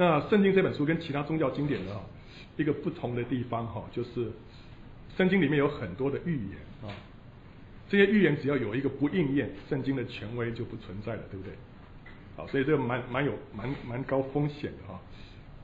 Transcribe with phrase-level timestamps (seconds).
[0.00, 1.94] 那圣经这本书跟其他宗教经典的
[2.56, 4.32] 一个不同的地方哈，就是
[5.14, 6.88] 圣经里面有很多的预言啊，
[7.86, 11.52] 这些预言只要有一个不应验，圣经的权威就不存在了，对不对？
[12.34, 14.98] 好，所以这个蛮蛮有蛮蛮高风险的哈。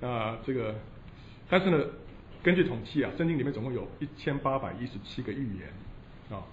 [0.02, 0.74] 那这个，
[1.48, 1.82] 但是呢，
[2.42, 5.72] 根据统计啊，圣经里面总共有一千八百一十七个预言
[6.28, 6.44] 啊，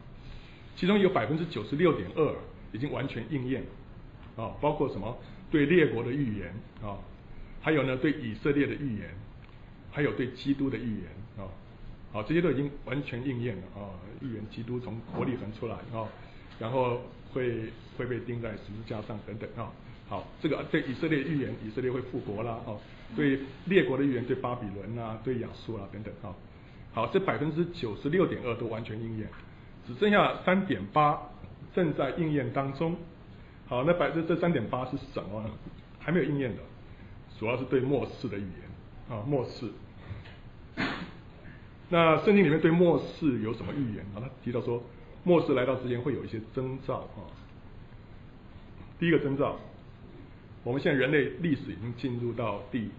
[0.78, 2.34] 其中有百分之九十六点二
[2.72, 5.18] 已经完全应验了啊，包括什么
[5.52, 6.48] 对列国的预言
[6.82, 6.96] 啊，
[7.64, 9.10] 还有呢对以色列的预言，
[9.90, 11.48] 还有对基督的预言啊，
[12.12, 13.90] 好，这些都已经完全应验了啊，
[14.22, 16.06] 预言基督从伯利恒出来啊，
[16.60, 19.72] 然后会会被钉在十字架上等等啊。
[20.10, 22.78] 好，这个对以色列预言，以色列会复国啦，哦，
[23.16, 26.36] 对列国的预言，对巴比伦啊，对亚述啊等等，啊，
[26.92, 29.28] 好，这百分之九十六点二都完全应验，
[29.88, 31.18] 只剩下三点八
[31.74, 32.96] 正在应验当中。
[33.66, 35.50] 好，那百分之这三点八是什么呢？
[35.98, 36.62] 还没有应验的，
[37.40, 39.70] 主要是对末世的预言啊，末世。
[41.90, 44.22] 那圣经里面对末世有什么预言啊？
[44.22, 44.82] 他提到说，
[45.24, 47.28] 末世来到之前会有一些征兆啊。
[49.00, 49.58] 第一个征兆。
[50.64, 52.90] 我们现在人类历史已经进入到第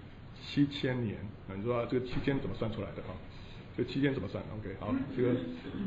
[0.42, 1.16] 七千年，
[1.56, 3.16] 你说这个七千怎么算出来的啊？
[3.74, 5.34] 这个七千怎么算？OK，好，这个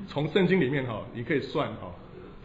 [0.08, 1.94] 从圣经里面哈，你可以算哈，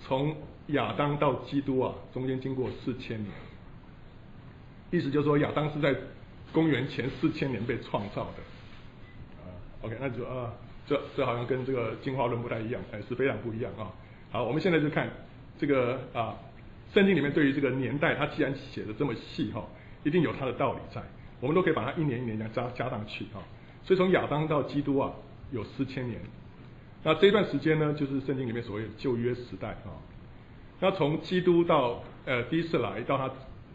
[0.02, 0.36] 从
[0.68, 3.32] 亚当到基督啊，中间经过四千年，
[4.92, 5.92] 意思就是说亚当是在
[6.52, 10.52] 公元前四千年被创造的，啊，OK，那就啊，
[10.86, 13.90] 这这好像跟这个进化论不太一样，哎，是非常不一样啊。
[14.30, 15.10] 好，我们现在就看
[15.58, 16.36] 这个啊。
[16.92, 19.66] 圣经里面对于这个年代，它既然写的这么细哈，
[20.04, 21.02] 一定有它的道理在。
[21.40, 23.40] 我们都可以把它一年一年这样加加上去哈。
[23.82, 25.10] 所以从亚当到基督啊，
[25.52, 26.20] 有四千年。
[27.02, 29.96] 那这段时间呢，就是圣经里面所谓的旧约时代啊。
[30.80, 33.30] 那从基督到呃第一次来到他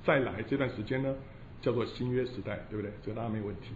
[0.08, 1.14] 再来这段时间呢，
[1.62, 2.90] 叫做新约时代，对不对？
[3.04, 3.72] 这个大家没有问题。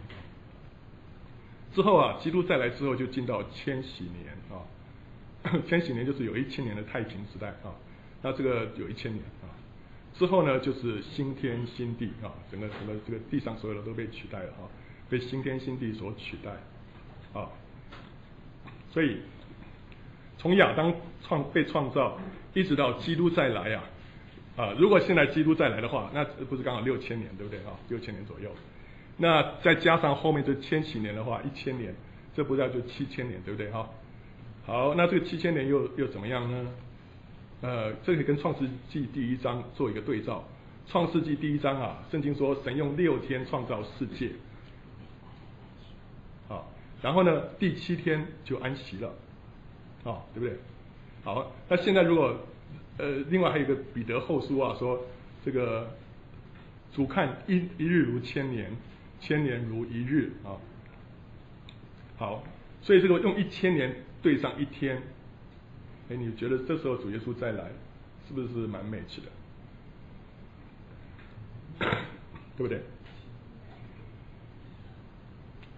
[1.74, 4.64] 之后啊，基督再来之后就进到千禧年啊，
[5.68, 7.76] 千禧年就是有一千年的太平时代啊。
[8.22, 9.52] 那这个有一千年啊，
[10.14, 14.70] 之后呢，就是新天新地啊，整个整个这个地上所有的都被取代了哈，
[15.10, 16.52] 被新天新地所取代
[17.38, 17.50] 啊。
[18.90, 19.18] 所以
[20.38, 22.18] 从亚当创被创造，
[22.54, 23.84] 一直到基督再来啊
[24.62, 27.74] 啊，如果现在基督再来的话，那不是刚好六千年对不对啊？
[27.90, 28.52] 六千年左右，
[29.18, 31.96] 那再加上后面这千禧年的话，一千年，
[32.36, 33.90] 这不知道就七千年对不对哈？
[34.68, 36.68] 好，那这个七千年又又怎么样呢？
[37.62, 40.48] 呃，这可以跟创世纪第一章做一个对照。
[40.88, 44.30] 创世纪第一章啊，圣经说神用六天创造世界，
[46.48, 46.72] 好，
[47.02, 49.08] 然后呢，第七天就安息了，
[50.04, 50.56] 啊，对不对？
[51.24, 52.36] 好，那现在如果
[52.98, 55.06] 呃，另外还有一个彼得后书啊，说
[55.44, 55.96] 这个
[56.94, 58.72] 主看一一日如千年，
[59.20, 60.58] 千年如一日啊。
[62.18, 62.44] 好，
[62.82, 65.02] 所以这个用一千年对上一天。
[66.10, 67.72] 哎，你觉得这时候主耶稣再来，
[68.28, 69.28] 是不是蛮美气的？
[72.58, 72.82] 对不对？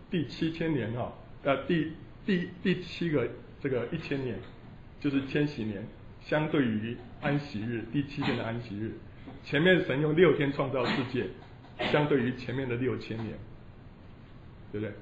[0.09, 1.13] 第七千年哈，
[1.43, 1.93] 呃，第
[2.25, 3.29] 第第七个
[3.61, 4.37] 这个一千年，
[4.99, 5.87] 就是千禧年，
[6.25, 8.93] 相对于安息日，第七天的安息日，
[9.43, 11.27] 前面神用六天创造世界，
[11.91, 13.37] 相对于前面的六千年，
[14.71, 14.93] 对不对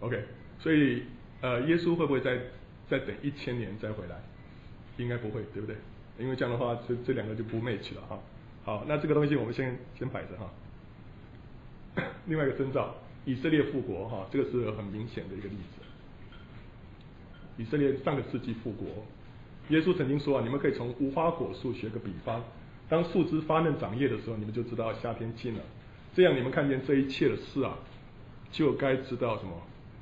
[0.00, 0.24] ？OK，
[0.58, 1.04] 所以
[1.40, 2.38] 呃，耶稣会不会再？
[2.90, 4.20] 再等一千年再回来，
[4.98, 5.74] 应该不会，对不对？
[6.18, 8.18] 因为这样的话，这这两个就不 match 了哈。
[8.64, 10.52] 好，那这个东西我们先先摆着哈。
[12.26, 12.94] 另外一个征兆，
[13.24, 15.82] 以色列复国哈，这个是很明显的一个例子。
[17.56, 19.06] 以色列上个世纪复国，
[19.68, 22.42] 耶稣曾经说啊，你们可以从无花果树学个比方，
[22.88, 25.60] 当树枝发嫩长叶的时候，你们就知道夏天近了。
[26.14, 27.78] 这样你们看见这一切的事啊，
[28.50, 29.52] 就该知道什么？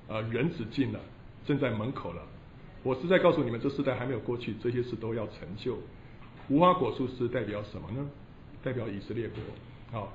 [0.09, 0.99] 呃，人子近了，
[1.47, 2.23] 正在门口了。
[2.83, 5.79] 我是在告诉你们，这世代还没有过去，这些事都要成就。
[6.49, 8.09] 无花果树是代表什么呢？
[8.63, 9.37] 代表以色列国。
[9.93, 10.13] 好，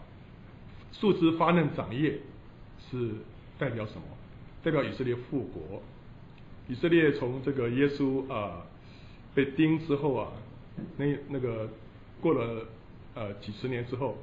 [0.92, 2.20] 树枝发嫩长叶
[2.90, 3.12] 是
[3.58, 4.02] 代表什么？
[4.64, 5.82] 代表以色列复国。
[6.68, 8.66] 以色列从这个耶稣啊、
[9.36, 10.32] 被钉之后啊，
[10.98, 11.70] 那那个
[12.20, 12.66] 过了
[13.14, 14.18] 呃几十年之后，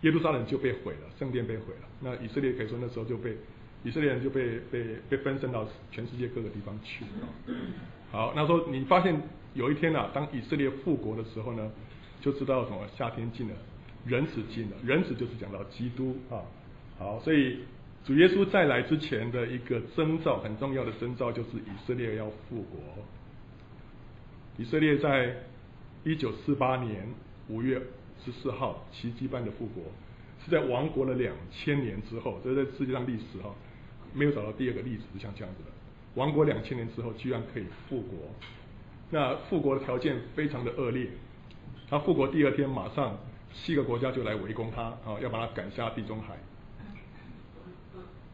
[0.00, 1.88] 耶路撒冷就被毁了，圣殿被毁了。
[2.00, 3.36] 那以色列可以说那时候就被。
[3.86, 7.04] 以色列人就被被被分散到全世界各个地方去。
[8.10, 9.14] 好，那说你发现
[9.52, 11.70] 有一天呐、啊，当以色列复国的时候呢，
[12.22, 13.54] 就知道什么夏天近了，
[14.06, 16.40] 人子近了，人子就是讲到基督啊。
[16.98, 17.58] 好，所以
[18.06, 22.80] 主耶稣再来之前的一个征兆，很重要的征兆就是以色列要复国。
[24.56, 25.34] 以色列在
[26.04, 27.08] 一九四八年
[27.48, 27.82] 五月
[28.24, 29.82] 十四号奇迹般的复国，
[30.44, 33.54] 是在亡国了两千年之后，这是在世界上历史哈，
[34.12, 35.70] 没有找到第二个例子是像这样子的。
[36.14, 38.18] 亡国两千年之后，居然可以复国，
[39.10, 41.08] 那复国的条件非常的恶劣。
[41.90, 43.18] 他复国第二天，马上
[43.52, 46.36] 七个国家就来围攻他，啊，要把他赶下地中海。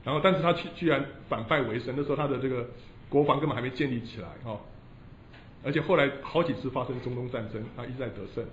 [0.04, 2.68] 然后，但是他居居然反败为胜，那时候他的这个
[3.08, 4.60] 国防根本还没建立起来，哈。
[5.62, 8.44] 而且后来好几次发生中东战争，他一再得胜。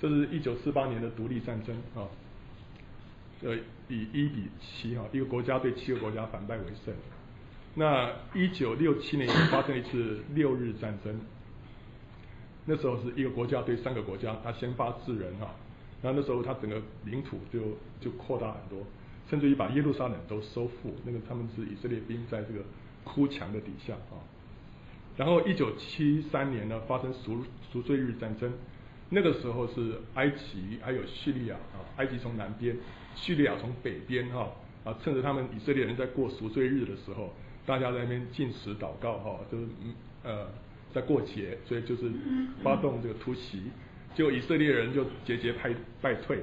[0.00, 2.06] 这是一九四八年的独立战争，啊，
[3.42, 3.54] 呃，
[3.88, 6.94] 以一比七，哈，一个国家对七个国家反败为胜。
[7.74, 11.20] 那一九六七年发生一次六日战争，
[12.64, 15.54] 那时候是一个国家对三个国家，他先发制人哈，
[16.00, 17.60] 然后那时候他整个领土就
[18.00, 18.86] 就扩大很多，
[19.28, 20.94] 甚至于把耶路撒冷都收复。
[21.04, 22.60] 那个他们是以色列兵在这个
[23.04, 24.16] 哭墙的底下啊。
[25.18, 28.50] 然后一九七三年呢，发生赎赎罪日战争，
[29.10, 32.74] 那个时候是埃及还有叙利亚啊，埃及从南边，
[33.14, 34.50] 叙利亚从北边哈
[34.84, 37.34] 啊，趁着他们以色列人在过赎罪日的时候。
[37.66, 39.66] 大家在那边禁食祷告哈，就是
[40.22, 40.46] 呃
[40.90, 42.10] 在过节，所以就是
[42.62, 43.64] 发动这个突袭，
[44.14, 46.42] 结果以色列人就节节败败退。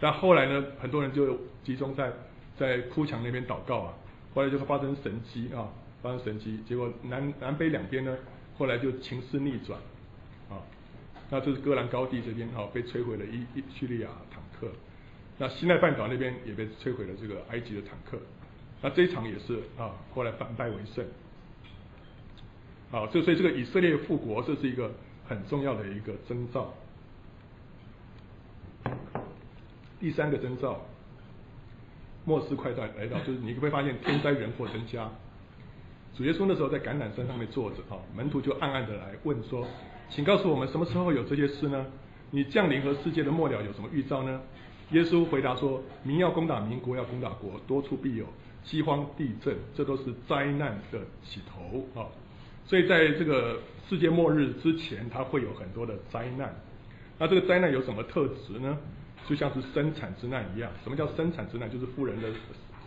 [0.00, 2.12] 但后来呢，很多人就集中在
[2.56, 3.94] 在哭墙那边祷告啊，
[4.34, 5.70] 后来就发生神迹啊，
[6.04, 8.14] 发生神迹，结果南南北两边呢，
[8.58, 9.80] 后来就情势逆转
[10.50, 10.60] 啊。
[11.30, 14.68] 那这是戈兰高地这边哈被摧毁了一一叙利亚坦克，
[15.38, 18.18] 那西奈半岛那边也被摧毁了这个埃及的坦克。
[18.82, 21.02] 那这一场也是啊，后来反败为胜。
[22.90, 24.92] 好，这所以这个以色列复国，这是一个
[25.26, 26.74] 很重要的一个征兆。
[29.98, 30.82] 第三个征兆，
[32.26, 35.10] 末世快到来到，就是你会发现天灾人祸增加。
[36.16, 39.66] 主耶稣那时候在橄榄山上面坐着啊，门徒就暗暗的来问说
[40.08, 41.84] ：“请告诉我们什么时候有这些事呢？
[42.30, 44.40] 你降临和世界的末了有什么预兆呢？”
[44.92, 48.26] 耶稣回答说：“民要攻打民，国要攻打国，多处必有。”
[48.64, 52.08] 饥荒、地震，这都是灾难的起头啊！
[52.64, 56.54] 所以在这个世界末日之前，它会有很多的灾难。
[57.18, 58.78] 那这个灾难有什么特质呢？
[59.28, 60.70] 就像是生产之难一样。
[60.82, 61.70] 什么叫生产之难？
[61.70, 62.30] 就是富人的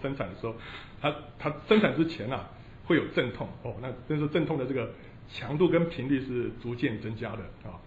[0.01, 0.55] 生产的时候，
[0.99, 2.49] 它它生产之前啊，
[2.87, 3.75] 会有阵痛哦。
[3.79, 4.91] 那但是阵痛的这个
[5.29, 7.77] 强度跟频率是逐渐增加的啊。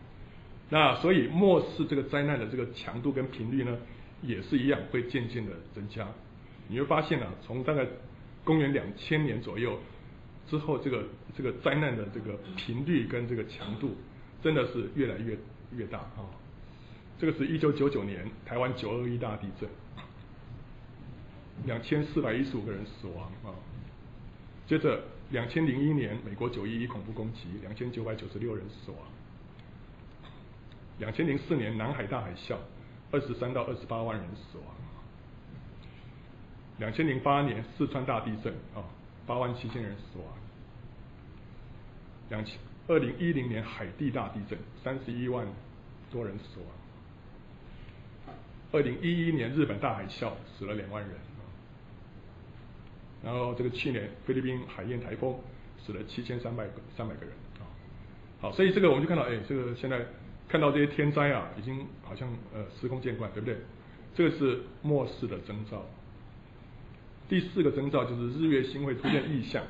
[0.69, 3.76] 那所以末世这个灾难的这个强度跟频率呢，
[4.23, 6.06] 也是一样，会渐渐的增加。
[6.69, 7.85] 你会发现啊，从大概
[8.44, 9.81] 公元两千年左右
[10.47, 11.05] 之后，这个
[11.37, 13.97] 这个灾难的这个频率跟这个强度，
[14.41, 15.37] 真的是越来越
[15.76, 16.31] 越大啊。
[17.19, 19.69] 这个是一九九九年台湾九二一大地震，
[21.67, 23.50] 两千四百一十五个人死亡啊。
[24.70, 29.00] 接着两千零一年美国九一一恐怖攻击，两千九百九十六人死亡。
[30.99, 32.55] 两千零四年南海大海啸，
[33.11, 34.67] 二十三到二十八万人死亡。
[36.78, 38.87] 两千零八年四川大地震啊，
[39.26, 40.28] 八万七千人死亡。
[42.28, 42.56] 两千
[42.87, 45.44] 二零一零年海地大地震，三十一万
[46.12, 48.37] 多人死亡。
[48.70, 51.29] 二零一一年日本大海啸，死了两万人。
[53.22, 55.38] 然后这个去年菲律宾海燕台风，
[55.78, 57.67] 死了七千三百个三百个人啊。
[58.40, 60.06] 好，所以这个我们就看到，哎，这个现在
[60.49, 63.56] 看到这些天灾啊，已经好像呃司空见惯，对不对？
[64.14, 65.87] 这个是末世的征兆。
[67.28, 69.62] 第四个征兆就是日月星会出现异象，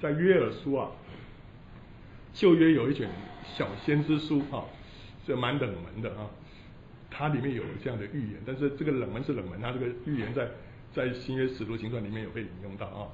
[0.00, 0.90] 在约珥书啊，
[2.32, 3.08] 旧约有一卷
[3.56, 4.62] 小先知书啊，
[5.26, 6.30] 这蛮冷门的啊，
[7.10, 10.48] 它里面有这样的预言，但是这个冷门是冷门，它这个预言在
[10.94, 13.08] 在新约使徒行传里面有被引用到啊。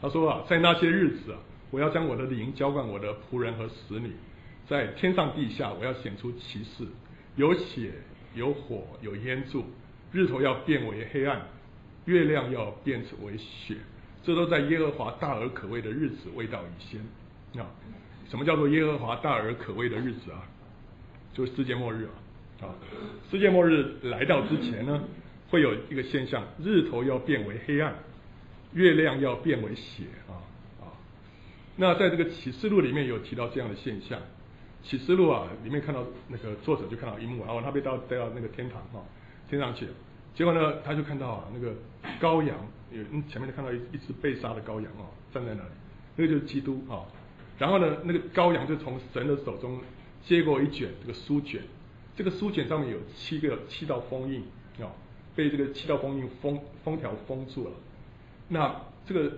[0.00, 1.38] 他说啊，在那些日子啊，
[1.70, 4.12] 我要将我的灵浇灌我的仆人和使女，
[4.68, 6.86] 在天上地下我要显出奇事，
[7.36, 7.92] 有血
[8.34, 9.64] 有火有烟柱，
[10.12, 11.40] 日头要变为黑暗。
[12.04, 13.74] 月亮要变成为血，
[14.22, 17.00] 这都在耶和华大而可畏的日子未到以先。
[17.60, 17.66] 啊，
[18.30, 20.46] 什么叫做耶和华大而可畏的日子啊？
[21.34, 22.68] 就是世界末日啊！
[22.68, 22.74] 啊，
[23.28, 25.02] 世界末日来到之前呢，
[25.48, 27.94] 会有一个现象，日头要变为黑暗，
[28.72, 30.42] 月亮要变为血啊
[30.80, 30.92] 啊！
[31.76, 34.20] 那在这个启示录里面有提到这样的现象，
[34.82, 39.04] 启示录啊里面看到那个作者就看到一幕，然后他被带到带到那个天堂啊，
[39.48, 39.86] 天上去。
[40.34, 41.74] 结果呢，他就看到啊，那个
[42.20, 42.56] 羔羊，
[42.90, 45.70] 有前面就看到一一只被杀的羔羊啊，站在那里，
[46.16, 47.06] 那个就是基督啊。
[47.58, 49.80] 然后呢，那个羔羊就从神的手中
[50.22, 51.62] 接过一卷这个书卷，
[52.14, 54.42] 这个书卷上面有七个七道封印，
[55.36, 57.70] 被这个七道封印封封条封住了。
[58.48, 58.74] 那
[59.04, 59.30] 这个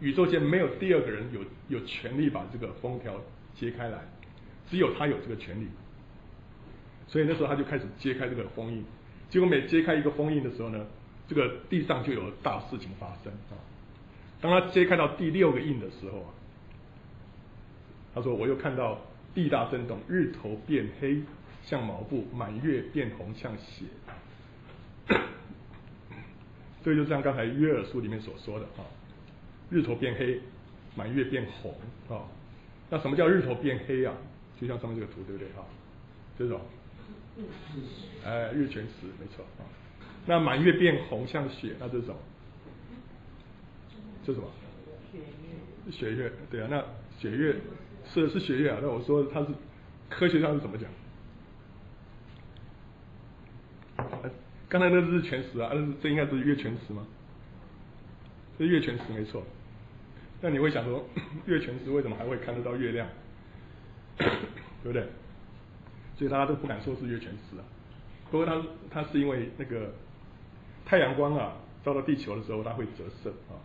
[0.00, 3.18] 宇宙间没有第二个人有有权利把这个封条
[3.54, 3.98] 揭开来，
[4.68, 5.68] 只有他有这个权利。
[7.06, 8.84] 所以那时候他就开始揭开这个封印。
[9.30, 10.84] 结果每揭开一个封印的时候呢，
[11.28, 13.54] 这个地上就有大事情发生啊。
[14.40, 16.28] 当他揭开到第六个印的时候啊，
[18.14, 19.00] 他说：“我又看到
[19.34, 21.22] 地大震动，日头变黑
[21.62, 23.84] 像毛布，满月变红像血。”
[26.84, 28.84] 这就像刚才约尔书里面所说的啊，
[29.70, 30.40] 日头变黑，
[30.94, 31.74] 满月变红
[32.08, 32.24] 啊。
[32.90, 34.14] 那什么叫日头变黑啊？
[34.60, 35.66] 就像上面这个图，对不对啊？
[36.38, 36.60] 这种，
[38.24, 39.66] 哎，日全食，没错啊。
[40.26, 42.16] 那满月变红像血，那这种，
[44.24, 44.48] 这什么？
[45.90, 46.82] 血月，对啊，那
[47.18, 47.56] 血月
[48.12, 48.78] 是是血月啊。
[48.80, 49.48] 那我说它是
[50.08, 50.88] 科学上是怎么讲？
[54.78, 57.06] 刚才那是日全食啊，这这应该是月全食吗？
[58.58, 59.42] 这月全食没错。
[60.42, 61.02] 那你会想说，
[61.46, 63.08] 月全食为什么还会看得到月亮？
[64.18, 64.28] 对
[64.84, 65.02] 不对？
[66.18, 67.64] 所以大家都不敢说是月全食啊。
[68.30, 69.94] 不过它它是因为那个
[70.84, 73.56] 太阳光啊，照到地球的时候它会折射啊。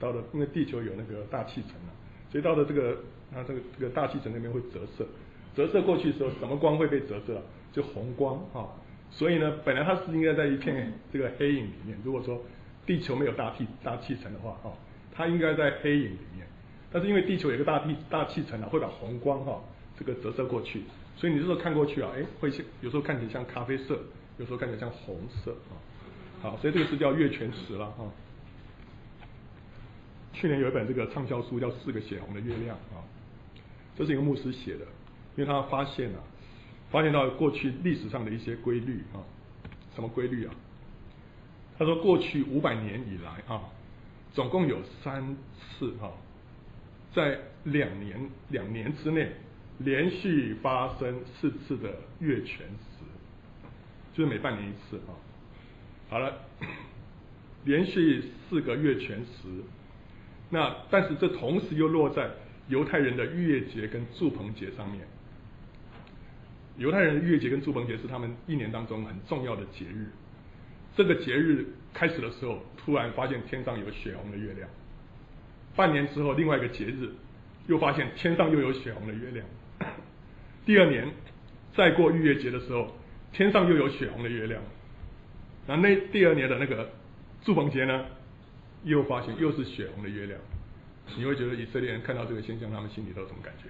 [0.00, 1.92] 到了因为地球有那个大气层啊，
[2.30, 2.96] 所以到了这个
[3.30, 5.06] 它这个这个大气层那边会折射，
[5.54, 7.42] 折射过去的时候，什么光会被折射啊？
[7.74, 8.72] 就红光啊。
[9.16, 11.96] 所以呢，本来它是应该在一片这个黑影里面。
[12.04, 12.44] 如果说
[12.84, 14.70] 地球没有大气大气层的话哈，
[15.10, 16.46] 它应该在黑影里面。
[16.92, 19.58] 但是因为地球有个大气大气层啊，会把红光哈。
[19.98, 20.82] 这个折射过去，
[21.16, 23.98] 所以你这时候看过去啊，哎，会像有时候看起来像咖啡色，
[24.36, 25.72] 有时候看起来像红色啊。
[26.42, 28.04] 好，所以这个是叫月全食了哈。
[30.34, 33.00] 去年有一本这个畅销书叫《四个血红的月亮》啊，
[33.96, 34.84] 这是一个牧师写的，
[35.36, 36.20] 因为他发现啊，
[36.90, 39.20] 发现到过去历史上的一些规律啊，
[39.94, 40.54] 什么规律啊？
[41.78, 43.62] 他说过去五百年以来啊，
[44.32, 45.36] 总共有三
[45.78, 46.10] 次啊，
[47.14, 48.18] 在两年
[48.50, 49.30] 两年之内。
[49.80, 53.04] 连续发生四次的月全食，
[54.14, 55.12] 就是每半年一次啊。
[56.08, 56.32] 好了，
[57.66, 59.62] 连续四个月全食，
[60.48, 62.30] 那但是这同时又落在
[62.68, 65.06] 犹太人的逾越节跟住棚节上面。
[66.78, 70.06] 犹太人的逾越节跟祝棚节是他们一年当中很重要的节日。
[70.96, 74.68] 这个节日开始的时候，突然发现天上有血红的月亮。
[75.74, 77.10] 半年之后，另外一个节日
[77.66, 79.46] 又发现天上又有血红的月亮。
[80.64, 81.10] 第二年，
[81.74, 82.96] 再过逾越节的时候，
[83.32, 84.62] 天上又有血红的月亮。
[85.66, 86.90] 那那第二年的那个
[87.42, 88.04] 祝棚节呢，
[88.84, 90.40] 又发现又是血红的月亮。
[91.16, 93.68] 你会觉得以色列人看到这个现象，他们心里都有什么感觉？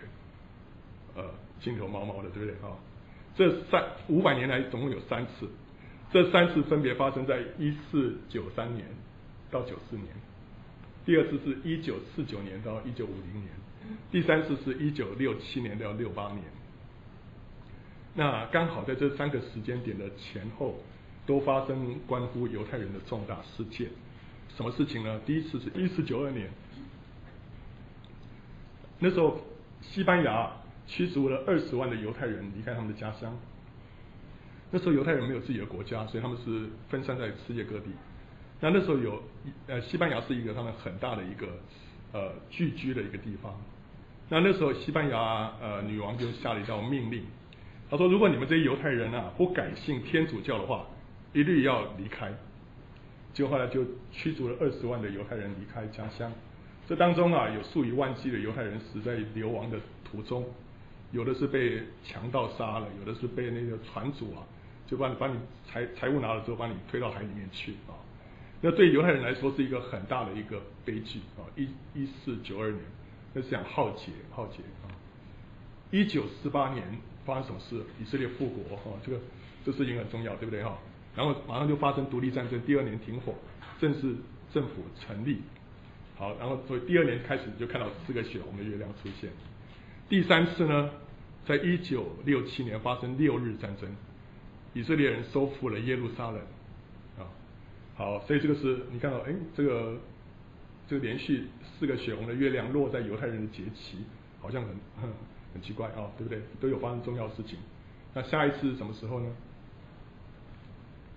[1.17, 1.25] 呃，
[1.61, 2.77] 心头毛毛的，对不对啊？
[3.37, 5.47] 这三五百年来总共有三次，
[6.11, 8.87] 这三次分别发生在一四九三年
[9.51, 10.09] 到九四年，
[11.05, 13.53] 第二次是一九四九年到一九五零年，
[14.11, 16.43] 第三次是一九六七年到六八年。
[18.15, 20.77] 那刚好在这三个时间点的前后，
[21.27, 23.91] 都发生关乎犹太人的重大事件。
[24.57, 25.21] 什么事情呢？
[25.27, 26.49] 第一次是一四九二年，
[28.99, 29.39] 那时候
[29.83, 30.51] 西班牙
[30.87, 33.37] 驱逐了二十万的犹太人离开他们的家乡。
[34.71, 37.91] 那时候犹太人没有自己的国家，所以他们是分散在世界各地。
[38.61, 39.23] 那那时候有
[39.67, 41.47] 呃，西班牙是一个他们很大的一个
[42.13, 43.55] 呃聚居的一个地方。
[44.29, 47.23] 那那时候西班牙呃女王就下了一道命令。
[47.89, 50.85] 她说：“如果你们这些犹太人啊不改信天主教的话，
[51.33, 52.33] 一律要离开。”
[53.33, 56.33] 结果后来就驱逐了二十万的犹太人离开家乡。
[56.89, 60.45] 这当中啊，有数以万计的犹太人死在流亡的途中，
[61.17, 64.45] 有的是被强盗杀了，有的是被那个船主啊，
[64.87, 65.35] 就把你把你
[65.67, 67.97] 财财物拿了之后，把你推到海里面去啊。
[68.61, 71.41] 那对犹太人来说是一个很大的一个悲剧啊！
[71.57, 72.81] 一一四九二年，
[73.33, 74.93] 那是讲浩劫，浩劫啊！
[75.91, 76.85] 一九四八年。
[77.27, 77.85] 发生什么事？
[78.01, 79.19] 以色列复国哈，这个
[79.65, 80.79] 这事情很重要，对不对哈？
[81.17, 83.35] 然后马上就发生独立战争，第二年停火，
[83.81, 84.15] 正式
[84.55, 85.43] 政府成立。
[86.17, 89.29] 好，然后所以第二年开始就看到四个血红的月亮出现。
[90.09, 90.89] 第三次呢，
[91.47, 93.89] 在一九六七年发生六日战争，
[94.75, 96.39] 以色列人收复了耶路撒冷。
[97.19, 97.25] 啊，
[97.95, 99.99] 好，所以这个是你看到，哎，这个
[100.89, 101.45] 这个连续
[101.79, 103.99] 四个血红的月亮落在犹太人的节期，
[104.41, 104.71] 好像很。
[104.71, 105.09] 呵
[105.55, 106.43] 很奇怪啊、对不对？
[106.61, 107.59] 都有发生重要事情。
[108.13, 109.33] 那下一次什么时候呢？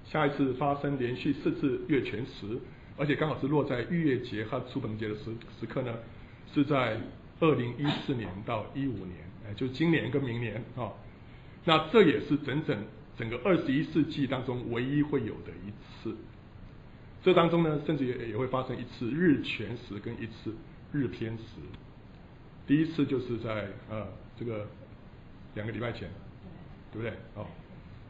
[0.06, 2.58] 下一次发生连续四次月全食，
[2.96, 5.24] 而且刚好是落在逾越节和出棚节的时
[5.60, 5.94] 时刻呢，
[6.54, 7.02] 是在
[7.42, 10.94] 二零一四年到一五年，就今年跟明年啊、
[11.66, 12.78] 那这也是整整
[13.18, 15.72] 整个二十一世纪当中唯一会有的一
[16.04, 16.16] 次。
[17.24, 20.56] 这当中呢，甚至也也会发生一次日全食跟一次
[20.92, 21.44] 日偏食。
[22.66, 24.08] 第一次就是在呃。
[24.40, 24.66] 这个
[25.54, 26.10] 两个礼拜前，
[26.94, 27.12] 对不对？
[27.36, 27.46] 哦，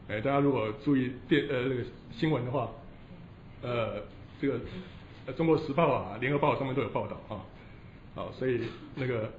[0.06, 1.82] 哎，大家如果注意电呃那个
[2.12, 2.70] 新闻的话，
[3.62, 4.00] 呃，
[4.40, 4.60] 这个
[5.26, 7.42] 呃《中国时报》啊，《联合报》上面都有报道啊。
[8.14, 8.60] 好，所以
[8.94, 9.32] 那个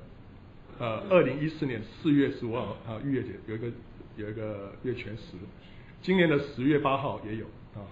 [0.79, 3.67] 呃，二零一四年四月十五号啊，月节有一个
[4.15, 5.37] 有一个月全食，
[6.01, 7.85] 今年的十月八号也有啊，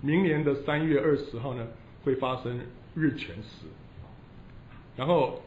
[0.00, 1.66] 明年的三月二十号呢
[2.02, 2.60] 会发生
[2.94, 3.66] 日全食，
[4.96, 5.40] 然后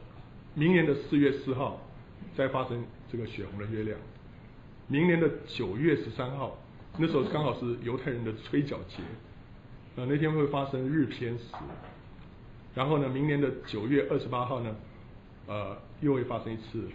[0.53, 1.81] 明年的四月四号
[2.35, 3.99] 再发生这个血红的月亮，
[4.87, 6.57] 明年的九月十三号
[6.97, 9.03] 那时候刚好是犹太人的吹角节，
[10.01, 11.43] 啊那天会发生日偏食。
[12.75, 14.75] 然后呢，明年的九月二十八号呢，
[15.45, 16.87] 呃，又会发生一次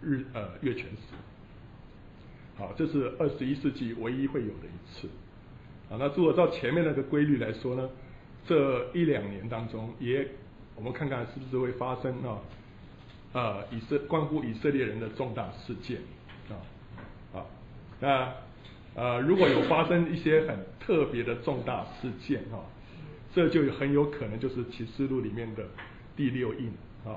[0.00, 1.14] 日呃月全食。
[2.56, 5.08] 好，这是二十一世纪唯一会有的一次。
[5.90, 7.88] 啊，那如果照前面那个规律来说呢，
[8.46, 10.26] 这一两年当中也，
[10.74, 12.38] 我们看看是不是会发生啊，
[13.32, 16.00] 呃，以色关乎以色列人的重大事件
[16.48, 16.56] 啊，
[17.32, 17.50] 好，
[18.00, 18.32] 那
[18.94, 22.64] 呃如果有发生一些很特别的重大事件哈。
[23.34, 25.64] 这就很有可能就是启示录里面的
[26.14, 26.70] 第六印
[27.02, 27.16] 啊，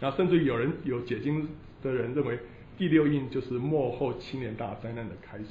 [0.00, 1.46] 那甚至有人有解经
[1.82, 2.38] 的人认为
[2.78, 5.44] 第六印就是末后七年大灾难的开始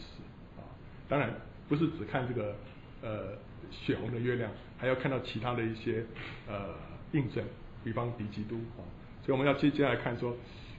[0.58, 0.66] 啊，
[1.08, 1.32] 当然
[1.68, 2.56] 不是只看这个
[3.04, 3.38] 呃
[3.70, 6.04] 血红的月亮，还要看到其他的一些
[6.48, 6.74] 呃
[7.12, 7.44] 印证，
[7.84, 8.82] 比方敌基督啊，
[9.24, 10.36] 所以我们要接接下来看说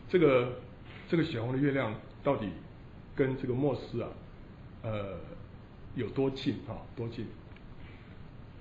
[0.08, 0.58] 这个
[1.08, 2.48] 这个血红的月亮到底
[3.14, 4.08] 跟这个末世啊
[4.82, 5.16] 呃
[5.94, 7.26] 有多近啊多近？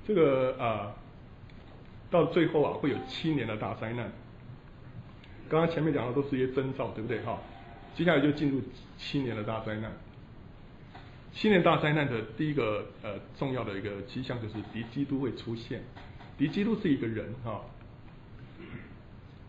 [0.05, 0.95] 这个啊，
[2.11, 4.11] 到最后啊，会有七年的大灾难。
[5.49, 7.41] 刚刚前面讲的都是一些征兆，对不对哈？
[7.95, 8.61] 接下来就进入
[8.97, 9.91] 七年的大灾难。
[11.33, 15.83] 七年大灾难的第一个呃重要的一个迹象就是敌基督会出现。
[16.37, 17.61] 敌基督是一个人哈，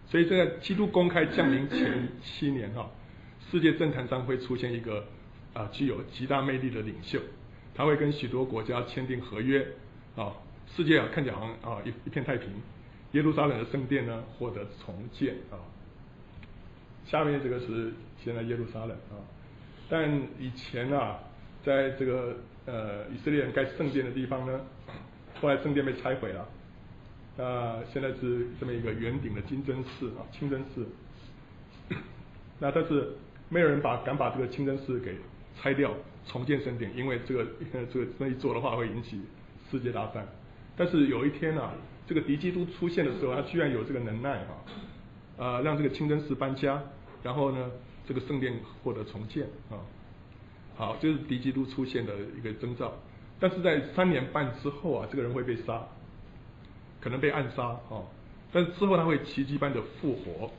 [0.07, 2.91] 所以在基督公开降临前七年哈，
[3.51, 5.07] 世界政坛上会出现一个
[5.53, 7.21] 啊具有极大魅力的领袖，
[7.75, 9.67] 他会跟许多国家签订合约
[10.17, 10.33] 啊。
[10.77, 12.49] 世界啊，看起来好像啊一一片太平，
[13.13, 15.59] 耶路撒冷的圣殿呢获得重建啊。
[17.11, 17.93] 下面这个是
[18.23, 19.19] 现在耶路撒冷啊，
[19.89, 21.19] 但以前啊，
[21.65, 24.61] 在这个呃以色列人盖圣殿的地方呢，
[25.41, 26.47] 后来圣殿被拆毁了，
[27.37, 30.87] 那现在是这么一个圆顶的金针寺啊，清真寺。
[32.61, 33.09] 那但是
[33.49, 35.17] 没有人把敢把这个清真寺给
[35.61, 35.93] 拆掉
[36.29, 37.45] 重建圣殿，因为这个
[37.93, 39.21] 这个这么一做的话会引起
[39.69, 40.25] 世界大战。
[40.77, 41.73] 但是有一天啊，
[42.07, 44.65] 这个敌基督出现的时候，他居然有这个能耐哈，
[45.37, 46.83] 呃，让这个清真寺搬家，
[47.23, 47.71] 然后呢，
[48.07, 49.79] 这个圣殿获得重建啊，
[50.77, 52.93] 好，就是敌基督出现的一个征兆。
[53.39, 55.83] 但是在三年半之后啊，这个人会被杀，
[57.01, 58.03] 可能被暗杀啊，
[58.53, 60.51] 但之后他会奇迹般的复活，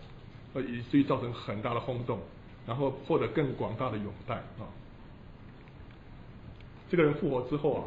[0.53, 2.19] 呃，以至于造成很大的轰动，
[2.65, 4.65] 然后获得更广大的拥戴啊。
[6.89, 7.83] 这个人复活之后啊，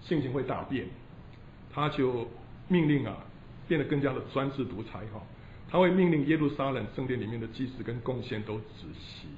[0.00, 0.86] 性情会大变。
[1.70, 2.26] 他就
[2.66, 3.14] 命令啊，
[3.68, 5.22] 变得更加的专制独裁哈。
[5.70, 9.28] 他会命令耶路撒冷圣殿里面的祭司跟贡献都止息，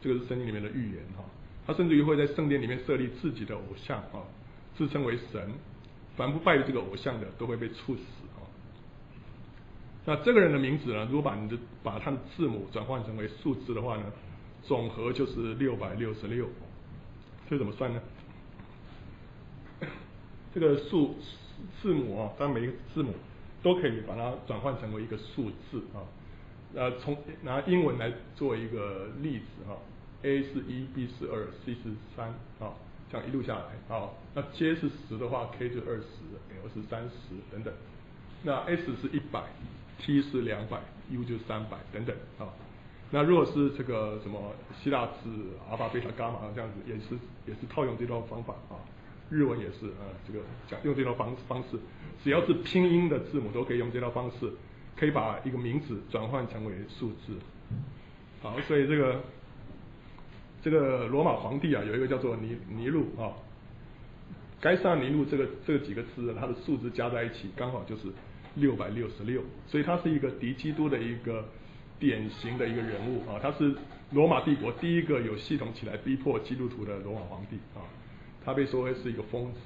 [0.00, 1.24] 这个是圣经里面的预言哈。
[1.66, 4.22] 他甚至于会在圣殿里面设立自己的偶像啊，
[4.76, 5.50] 自称为神，
[6.16, 8.02] 凡不拜于这个偶像的都会被处死
[8.36, 8.44] 啊。
[10.04, 14.04] 那这个人的名字呢，如果把你的把他的字母转换成为数字的话呢，
[14.62, 16.48] 总和就是六百六十六。
[17.48, 18.00] 这怎么算呢？
[20.54, 21.16] 这个数。
[21.82, 23.12] 字母啊，当每一个字母
[23.62, 26.00] 都可以把它转换成为一个数字啊。
[26.74, 29.76] 呃，从拿英文来做一个例子哈
[30.22, 32.28] ，A 是一，B 是二，C 是三
[32.60, 32.74] 啊，
[33.10, 34.10] 这样一路下来啊。
[34.34, 36.04] 那 J 是十的话，K 就二十
[36.62, 37.74] ，L 是三十等等。
[38.44, 39.42] 那 S 是一百
[39.98, 42.48] ，T 是两百，U 就是三百等等啊。
[43.10, 45.28] 那如果是这个什么希腊字
[45.66, 48.78] 阿尔法贝塔伽马这样子，也是也是套用这套方法啊。
[49.30, 51.78] 日文也是啊，这个讲用这套方方式，
[52.24, 54.52] 只要是拼音的字母都可以用这套方式，
[54.96, 57.34] 可以把一个名字转换成为数字。
[58.42, 59.20] 好，所以这个
[60.60, 63.30] 这个罗马皇帝啊，有一个叫做尼尼禄啊，
[64.60, 68.08] 该撒尼禄这个这几个字，它的数字加在一起刚好就是
[68.56, 71.48] 六百六十六，所以他是一个敌基督的一个
[72.00, 73.76] 典型的一个人物啊，他是
[74.10, 77.86] 罗马帝国第一个有系统起来逼迫基督徒的罗马皇帝啊。
[78.44, 79.58] 他被说为是一个疯子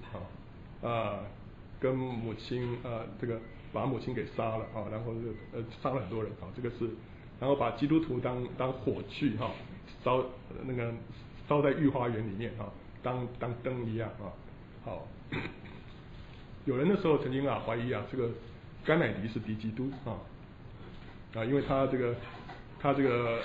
[0.82, 1.18] 啊，啊，
[1.80, 3.38] 跟母亲啊，这个
[3.72, 6.90] 把母亲给杀了啊，然后就呃杀了很多人啊，这个是，
[7.38, 9.52] 然后把基督徒当当火炬哈，
[10.02, 10.24] 烧
[10.64, 10.92] 那个
[11.48, 12.66] 烧在御花园里面啊，
[13.02, 14.32] 当当灯一样啊，
[14.84, 15.06] 好，
[16.66, 18.30] 有人的时候曾经啊怀疑啊这个
[18.84, 20.18] 甘乃迪是敌基督啊，
[21.34, 22.14] 啊，因为他这个
[22.80, 23.40] 他这个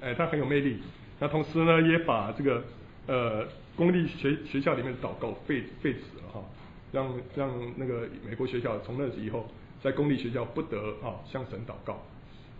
[0.00, 0.80] 哎他很有魅力，
[1.18, 2.62] 那同时呢也把这个
[3.08, 3.48] 呃。
[3.78, 6.44] 公立学学校里面的祷告废废止了哈，
[6.90, 9.46] 让让那个美国学校从那时以后，
[9.80, 12.02] 在公立学校不得啊向神祷告，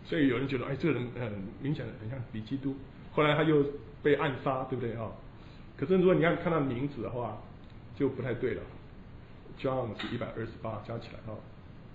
[0.05, 2.77] 所以有人觉得哎这个人很明显的很像比基督，
[3.13, 3.67] 后来他又
[4.01, 5.11] 被暗杀，对不对啊？
[5.77, 7.37] 可是如果你看看他的名字的话，
[7.97, 8.63] 就不太对了。
[9.59, 11.35] John 是一百二十八加起来啊，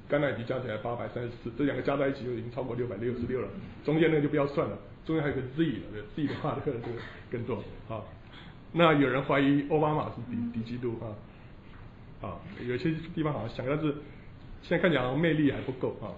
[0.09, 3.47] 甘乃迪加起来八百三十四，这两个加在一起就已经超过六百六十六了。
[3.85, 6.87] 中间那个就不要算了，中间还有个 Z 了，Z 的话这个就
[7.31, 8.03] 更多啊。
[8.73, 13.93] 那有人怀疑奥巴马是敌敌基督啊，啊，有些地方好像想，但是
[14.61, 16.11] 现在看起来魅力还不够啊，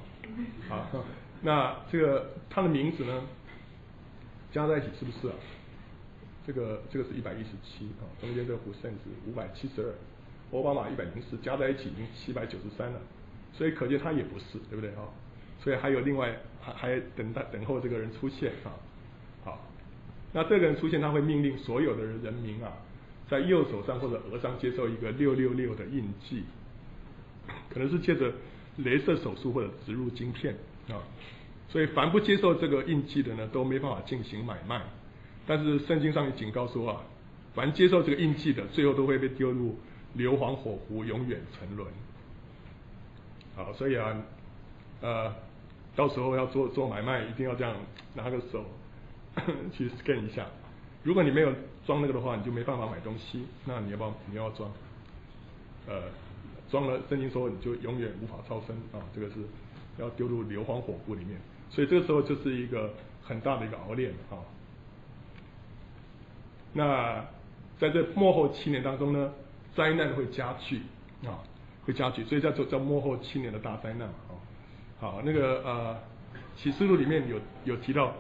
[0.74, 0.90] 啊，
[1.42, 3.22] 那这个他的名字呢，
[4.52, 5.36] 加在一起是不是啊？
[6.48, 9.94] 这个这个是一百一十七啊，中间这个 Hussein 是五百七十二。
[10.52, 13.02] 奥巴马一百零四，加在一起已经七百九十三了，
[13.52, 15.10] 所以可见他也不是，对不对啊？
[15.60, 18.72] 所以还有另外还还等待等候这个人出现啊。
[20.36, 22.74] 那这个人出现，他会命令所有的人民啊，
[23.30, 26.44] 在右手上或者额上接受一个六六六的印记，
[27.74, 28.32] 可能是借着
[28.78, 30.54] 镭射手术或者植入晶片
[30.90, 31.00] 啊。
[31.70, 34.82] 所以凡不接受这个印记的呢，都没办法进行买卖。
[35.48, 37.02] 但是圣经上也警告说啊，
[37.54, 39.76] 凡接受这个印记的，最后都会被丢入。
[40.18, 41.90] 硫磺火湖，永远沉沦。
[43.54, 44.16] 好，所以啊，
[45.02, 45.36] 呃，
[45.94, 47.76] 到时候要做做买卖，一定要这样
[48.14, 48.64] 拿个手
[49.74, 50.46] 去 scan 一下。
[51.04, 51.54] 如果你没有
[51.86, 53.46] 装那个的话，你就没办法买东西。
[53.66, 54.72] 那你要不要你要装？
[55.88, 56.04] 呃，
[56.70, 59.36] 装了，圣经说你就永远无法超生啊，这个是
[59.98, 61.40] 要丢入硫磺火湖里面。
[61.70, 64.42] 所以这个时候就是一个很大的一个熬炼啊。
[66.74, 67.26] 那
[67.78, 69.32] 在这幕后七年当中呢？
[69.76, 70.82] 灾难会加剧
[71.26, 71.44] 啊，
[71.86, 74.32] 会加剧，所以叫做叫幕后七年的大灾难啊。
[75.02, 75.98] 好，那个呃
[76.56, 78.16] 启示录里面有有提到，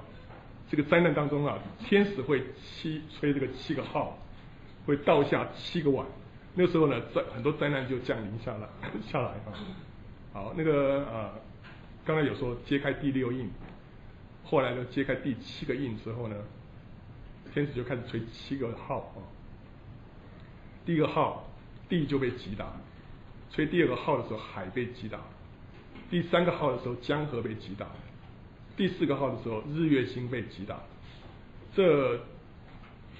[0.69, 4.17] 这个灾难当中啊，天使会七吹这个七个号，
[4.85, 6.05] 会倒下七个碗，
[6.55, 8.67] 那时候呢，灾很多灾难就降临下来
[9.11, 9.53] 下来啊。
[10.33, 11.31] 好，那个呃
[12.03, 13.49] 刚才有说揭开第六印，
[14.43, 16.35] 后来呢揭开第七个印之后呢，
[17.53, 19.21] 天使就开始吹七个号啊。
[20.85, 21.47] 第一个号，
[21.89, 22.65] 地就被击打；
[23.51, 25.17] 吹第二个号的时候，海被击打；
[26.11, 27.87] 第三个号的时候，江河被击打；
[28.75, 30.79] 第四个号的时候，日月星被击打。
[31.75, 32.19] 这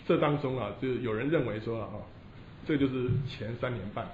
[0.07, 1.89] 这当中啊，就有人认为说啊，
[2.65, 4.07] 这就是前三年半。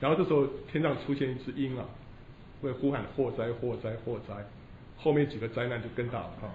[0.00, 1.84] 然后这时候天上出现一只鹰啊，
[2.60, 4.34] 会呼喊祸灾祸灾祸灾，
[4.96, 6.50] 后面几个灾难就更大了啊。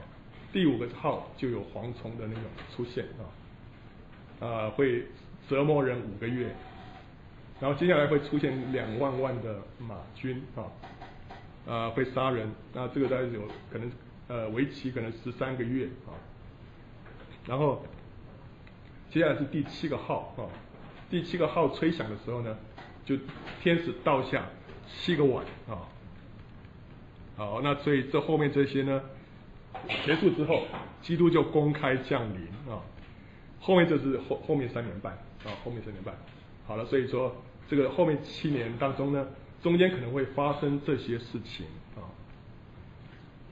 [0.51, 2.43] 第五个号就有蝗虫的那种
[2.75, 3.05] 出现
[4.39, 5.05] 啊，啊会。
[5.49, 6.55] 折磨人五个月，
[7.59, 10.63] 然后接下来会出现两万万的马军啊，
[11.65, 13.91] 呃，会杀人，那这个大概有可能
[14.27, 16.13] 呃为期可能十三个月啊，
[17.45, 17.85] 然后
[19.09, 20.49] 接下来是第七个号啊，
[21.09, 22.57] 第七个号吹响的时候呢，
[23.05, 23.15] 就
[23.61, 24.45] 天使倒下
[24.87, 25.87] 七个碗啊，
[27.37, 29.01] 好，那所以这后面这些呢
[30.05, 30.65] 结束之后，
[31.01, 32.81] 基督就公开降临啊，
[33.59, 35.17] 后面这是后后面三年半。
[35.43, 36.13] 啊，后面三年半，
[36.67, 37.35] 好了，所以说
[37.67, 39.25] 这个后面七年当中呢，
[39.61, 42.01] 中间可能会发生这些事情啊。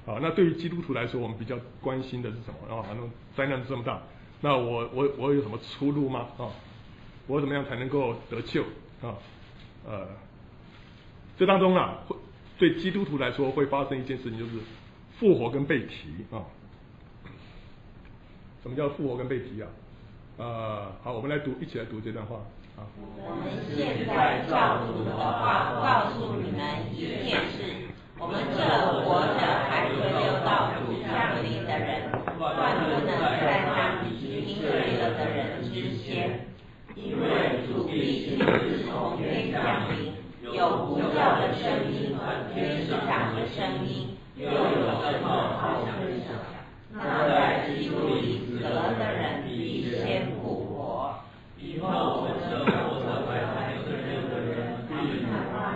[0.05, 2.59] 好，那对于基督徒来说，我们比较关心的是什么？
[2.67, 4.01] 然后反正灾难这么大，
[4.41, 6.27] 那我我我有什么出路吗？
[6.37, 6.49] 啊，
[7.27, 8.63] 我怎么样才能够得救？
[9.01, 9.15] 啊，
[9.85, 10.07] 呃，
[11.37, 12.15] 这当中啊，会
[12.57, 14.51] 对基督徒来说会发生一件事情，就是
[15.19, 16.43] 复活跟被提啊。
[18.63, 19.69] 什么叫复活跟被提啊？
[20.37, 22.41] 呃，好，我们来读，一起来读这段话。
[22.95, 26.59] 我们现在照主的话告诉你们
[26.91, 26.95] 一
[27.27, 28.57] 件事：我们这
[29.03, 29.39] 活着
[29.69, 33.09] 还存留到主降临的人，断不能在
[33.67, 36.47] 那已经睡了的人之先，
[36.95, 40.13] 因为主必亲自从天降临，
[40.53, 44.51] 有呼叫的声音和天使长的声音，又有
[45.03, 45.27] 什么
[45.59, 46.27] 好吹响？
[46.91, 50.58] 那在基督里死了的人必先顾。
[51.61, 53.05] 以后我们这活着
[53.53, 55.29] 还存留的人，必与他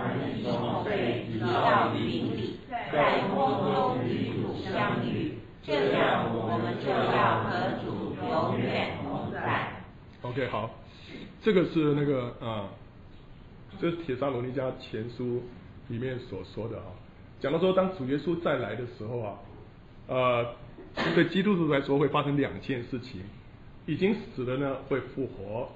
[0.07, 9.73] 们一同被提到云里，在空中与主相遇，这样我们就要和主永远同在。
[10.21, 10.69] OK，好，
[11.41, 12.69] 这个是那个啊，
[13.79, 15.43] 这是帖撒罗尼迦前书
[15.89, 16.85] 里面所说的啊，
[17.41, 19.35] 讲到说当主耶稣再来的时候啊，
[20.07, 20.45] 呃，
[21.13, 23.21] 对基督徒来说会发生两件事情，
[23.85, 25.69] 已经死了呢会复活。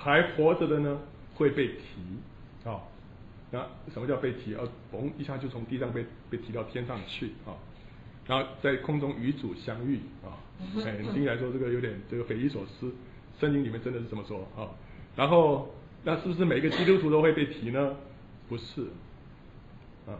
[0.00, 0.96] 还活着的呢，
[1.34, 2.82] 会被提，啊，
[3.50, 4.54] 那什么叫被提？
[4.54, 7.58] 啊，嘣一下就从地上被被提到天上去，啊，
[8.28, 10.38] 然后在空中与主相遇，啊，
[10.86, 12.94] 哎，听起来说这个有点这个匪夷所思，
[13.40, 14.70] 圣经里面真的是这么说，啊，
[15.16, 17.96] 然后那是不是每个基督徒都会被提呢？
[18.48, 18.82] 不是。
[20.06, 20.14] 啊，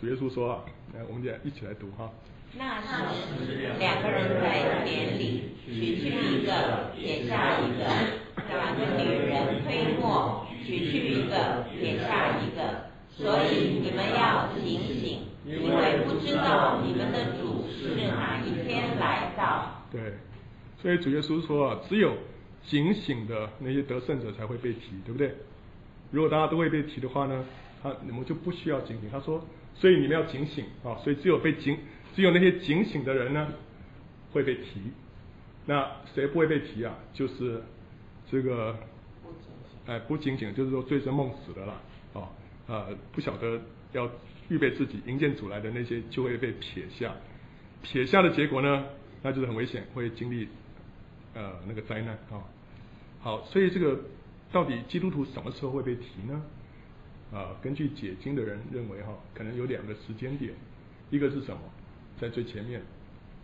[0.00, 2.08] 主耶稣说啊，来，我们俩一起来读哈。
[2.54, 2.86] 那时，
[3.78, 7.84] 两个人在田里，取去一个，撇下一个；
[8.48, 12.86] 两个女人推磨，取去一个，撇下一个。
[13.10, 19.82] 所以你们要警醒，因为不知道你们的主是哪一天来到。
[19.90, 20.14] 对，
[20.80, 22.12] 所以主耶稣说啊，只有
[22.62, 25.34] 警醒的那些得胜者才会被提，对不对？
[26.10, 27.44] 如果大家都会被提的话呢，
[27.82, 29.08] 他你们就不需要警醒。
[29.10, 29.42] 他说，
[29.74, 31.78] 所以你们要警醒啊，所以只有被警，
[32.16, 33.52] 只有那些警醒的人呢
[34.32, 34.80] 会被提。
[35.66, 36.96] 那谁不会被提啊？
[37.12, 37.62] 就是
[38.30, 38.74] 这个，
[39.84, 41.74] 哎，不警醒，就是说醉生梦死的啦
[42.14, 42.30] 啊。
[42.66, 43.60] 啊，不晓得
[43.92, 44.10] 要
[44.48, 47.14] 预备自己迎接主来的那些，就会被撇下。
[47.82, 48.86] 撇下的结果呢，
[49.22, 50.48] 那就是很危险，会经历
[51.34, 52.40] 呃那个灾难啊。
[53.20, 54.00] 好，所以这个
[54.50, 56.42] 到底基督徒什么时候会被提呢？
[57.32, 60.54] 啊，根据解经的人认为哈，可能有两个时间点，
[61.10, 61.60] 一个是什么，
[62.20, 62.82] 在最前面，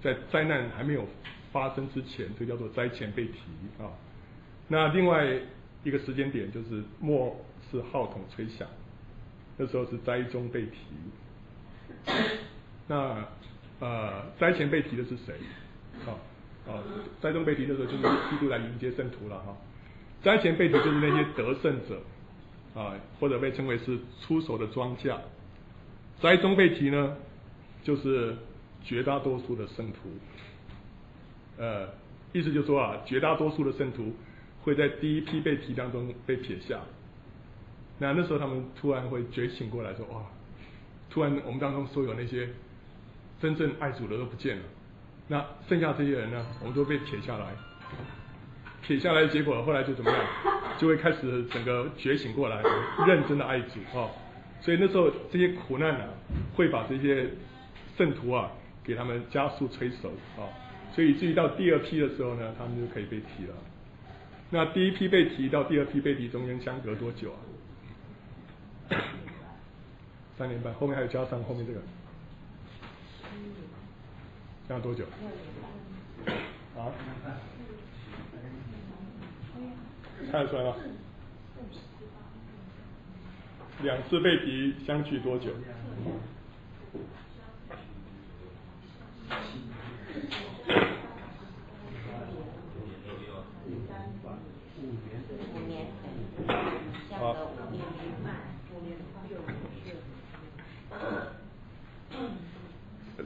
[0.02, 1.06] 在灾难还没有
[1.52, 3.38] 发生之前，这叫做灾前被提
[3.78, 3.90] 啊。
[4.68, 5.26] 那另外
[5.84, 7.36] 一个时间点就是末
[7.70, 8.66] 世号筒吹响。
[9.58, 10.78] 那时候是灾中被提，
[12.88, 13.22] 那
[13.80, 15.34] 呃灾前被提的是谁？
[16.06, 16.12] 好，
[16.72, 16.82] 啊
[17.20, 19.54] 灾中被提的时候就是基督来迎接圣徒了哈。
[20.22, 22.00] 灾前被提就是那些得胜者
[22.74, 25.18] 啊，或者被称为是出手的庄稼。
[26.22, 27.16] 灾中被提呢，
[27.84, 28.34] 就是
[28.84, 30.10] 绝大多数的圣徒。
[31.58, 31.88] 呃，
[32.32, 34.14] 意思就是说啊，绝大多数的圣徒
[34.62, 36.80] 会在第一批被提当中被撇下。
[37.98, 40.22] 那那时候他们突然会觉醒过来说，哇，
[41.10, 42.48] 突然我们当中所有那些
[43.40, 44.62] 真正爱主的都不见了，
[45.28, 47.46] 那剩下这些人呢，我们都被撇下来，
[48.82, 50.26] 撇下来结果后来就怎么样，
[50.78, 52.60] 就会开始整个觉醒过来，
[53.06, 54.10] 认真的爱主啊，
[54.60, 56.04] 所以那时候这些苦难呢，
[56.56, 57.30] 会把这些
[57.96, 58.50] 圣徒啊
[58.84, 60.48] 给他们加速催熟啊，
[60.94, 63.54] 所以至于到第二批的时候呢，他们就可以被提了。
[64.50, 67.38] 那第一批被提到第二批被提中间相隔多久啊？
[70.36, 71.80] 三年半，后面还有加上后面这个，
[74.68, 75.04] 这样多久？
[76.76, 76.90] 啊？
[80.30, 80.74] 看得出来吗？
[83.82, 85.50] 两次被提相距多久？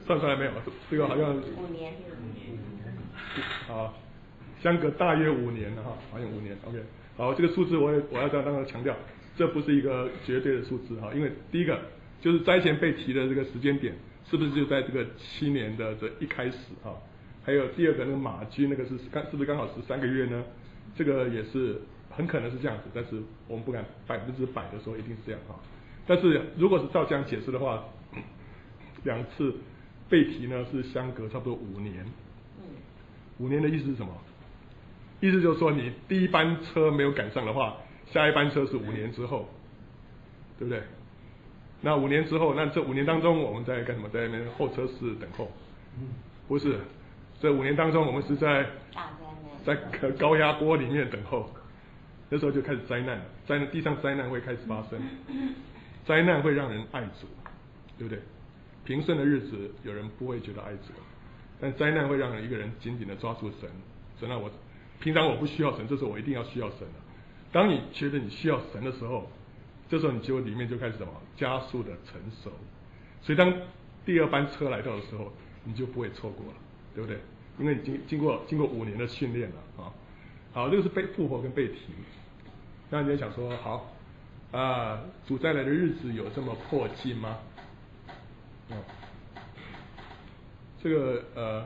[0.07, 0.51] 算出来没有？
[0.89, 1.93] 这个好像五年。
[3.67, 3.93] 好，
[4.63, 6.57] 相隔大约五年了哈，好像五年。
[6.65, 6.81] OK，
[7.17, 8.95] 好，这个数字我也我要再当然强调，
[9.35, 11.77] 这不是一个绝对的数字哈，因为第一个
[12.21, 13.93] 就是灾前被提的这个时间点，
[14.29, 16.95] 是不是就在这个七年的这一开始哈？
[17.43, 20.43] 还有第二个那个马驹那个是刚是不是刚好十三个月呢？
[20.95, 25.55] 这个也是很可能是这样子，但是我们不敢百分之百的说一定是这样哈。
[26.07, 27.83] 但是如果是照这样解释的话，
[29.03, 29.53] 两次。
[30.09, 32.05] 被提呢是相隔差不多五年，
[33.39, 34.11] 五年的意思是什么？
[35.19, 37.75] 意思就是说你第一班车没有赶上的话，
[38.11, 39.49] 下一班车是五年之后，
[40.59, 40.81] 对不对？
[41.81, 44.07] 那五年之后，那这五年当中我们在干什么？
[44.09, 45.51] 在那边候车室等候？
[46.47, 46.79] 不是，
[47.41, 48.65] 这五年当中我们是在
[49.65, 49.75] 在
[50.17, 51.51] 高压锅里面等候，
[52.29, 54.99] 那时候就开始灾难了，灾难地上灾难会开始发生，
[56.05, 57.27] 灾难会让人爱主，
[57.97, 58.21] 对不对？
[58.87, 60.93] 平顺的日子，有人不会觉得爱主，
[61.59, 63.69] 但灾难会让一个人紧紧的抓住神。
[64.17, 64.49] 神啊，我
[65.01, 66.93] 平常我不需要神，这时候我一定要需要神了。
[67.51, 69.29] 当你觉得你需要神的时候，
[69.89, 72.49] 这时候你就里面就开始什么加速的成熟。
[73.21, 73.53] 所以当
[74.05, 75.33] 第二班车来到的时候，
[75.65, 76.53] 你就不会错过了，
[76.95, 77.19] 对不对？
[77.59, 79.91] 因为你经经过经过五年的训练了啊。
[80.53, 81.87] 好，这个是被复活跟被提。
[82.89, 83.93] 那你就想说，好
[84.53, 87.37] 啊，主再来的日子有这么迫近吗？
[88.69, 88.75] 哦，
[90.81, 91.65] 这个呃，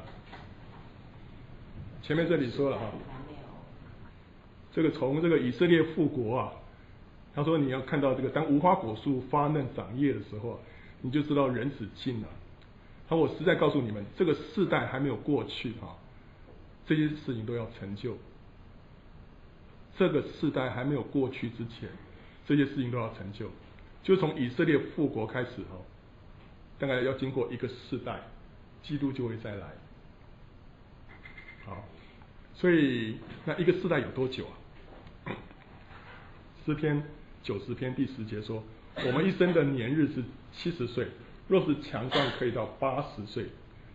[2.04, 2.92] 前面这里说了哈，
[4.72, 6.54] 这个从这个以色列复国啊，
[7.34, 10.60] 他说你要看到这个当无花果树发嫩长叶的时候，
[11.02, 12.28] 你就知道人子近了。
[13.10, 15.98] 他我实在告诉你们，这个世代还没有过去哈，
[16.86, 18.16] 这些事情都要成就。
[19.98, 21.90] 这个世代还没有过去之前，
[22.46, 23.48] 这些事情都要成就，
[24.02, 25.78] 就从以色列复国开始哈。
[26.82, 28.20] 大概要经过一个世代，
[28.82, 29.67] 基督就会再来。
[31.63, 31.86] 好，
[32.56, 34.58] 所以那一个世代有多久啊？
[36.65, 37.04] 诗篇
[37.44, 38.63] 九十篇第十节说，
[39.06, 41.08] 我们一生的年日是七十岁，
[41.48, 43.46] 若是强壮可以到八十岁，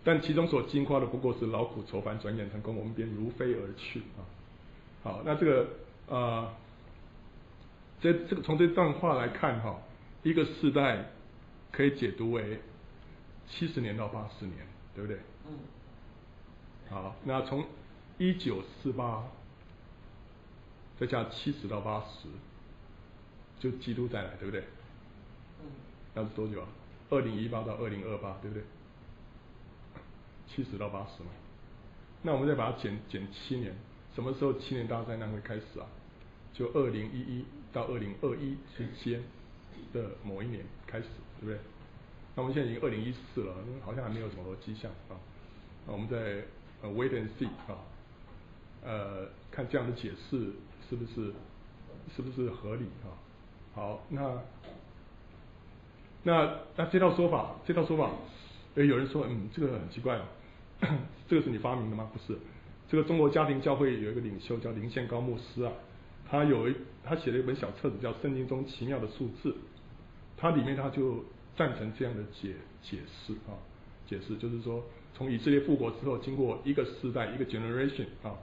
[0.05, 4.22] 但其中所经夸的不过是劳苦愁烦，转眼成功，我们便如飞而去啊。
[5.03, 5.62] 好，那这个
[6.09, 6.55] 啊、呃，
[8.01, 9.83] 这这个从这段话来看哈，
[10.22, 11.11] 一个世代
[11.72, 12.61] 可以解读为
[13.49, 15.21] 七十年到八十年，对不对？
[15.47, 15.59] 嗯。
[16.89, 17.67] 好，那从
[18.19, 19.25] 一九四八
[20.99, 22.29] 再加七十到八十，
[23.59, 24.65] 就基督再来，对不对？
[25.61, 25.67] 嗯。
[26.15, 26.69] 那是多久啊？
[27.11, 28.65] 二零一八到二零二八，对不对？
[30.49, 31.31] 七十到八十嘛。
[32.23, 33.75] 那我们再把它减减七年，
[34.15, 35.87] 什么时候七年大灾难会开始啊？
[36.53, 39.23] 就二零一一到二零二一之间
[39.93, 41.07] 的某一年开始，
[41.41, 41.59] 对不对？
[42.37, 45.16] 那我们现在已经二零一四了，好像还没有什么迹象啊。
[45.87, 46.44] 那我们再
[46.83, 47.81] 呃 wait and see 啊，
[48.85, 50.53] 呃，看这样的解释
[50.88, 51.33] 是不是
[52.14, 53.09] 是不是合理啊？
[53.75, 54.42] 好，那
[56.25, 58.11] 那那这套说法，这套说法，
[58.75, 60.29] 诶，有人说，嗯，这个很奇怪啊，
[61.27, 62.11] 这个是你发明的吗？
[62.12, 62.38] 不是，
[62.88, 65.72] 这个中国家庭教会有一个领袖叫林献高牧师啊，
[66.29, 69.51] 他有一他写了一本小册子叫《圣经中奇妙的数字》，
[70.37, 71.25] 它里面他就
[71.57, 73.57] 赞成这样的解解释啊，
[74.07, 78.37] 解释就是说，从以色列复国之后，经过一个世代一个 generation 啊，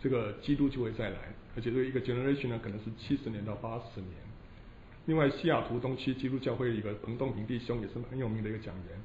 [0.00, 1.18] 这个基督就会再来，
[1.56, 4.12] 而且这个一个 generation 呢，可能是七十年到八十年。
[5.06, 9.00] 另外，西雅图东区基督教会一个彭东平弟兄也是很有名的一个讲员，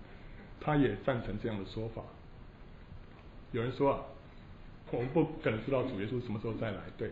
[0.61, 2.03] 他也赞成这样的说法。
[3.51, 4.01] 有人说啊，
[4.91, 7.09] 我们不可能知道主耶稣什么时候再来，对，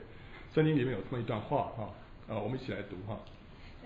[0.54, 1.94] 圣经里面有这么一段话哈，
[2.28, 3.20] 啊，我们一起来读哈。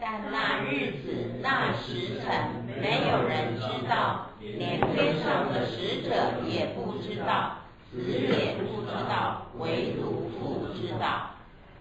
[0.01, 7.57] 但那日子、那时辰，没有人知道，连天上的使者也不知道，
[7.91, 11.31] 子也不知道，唯独父知道。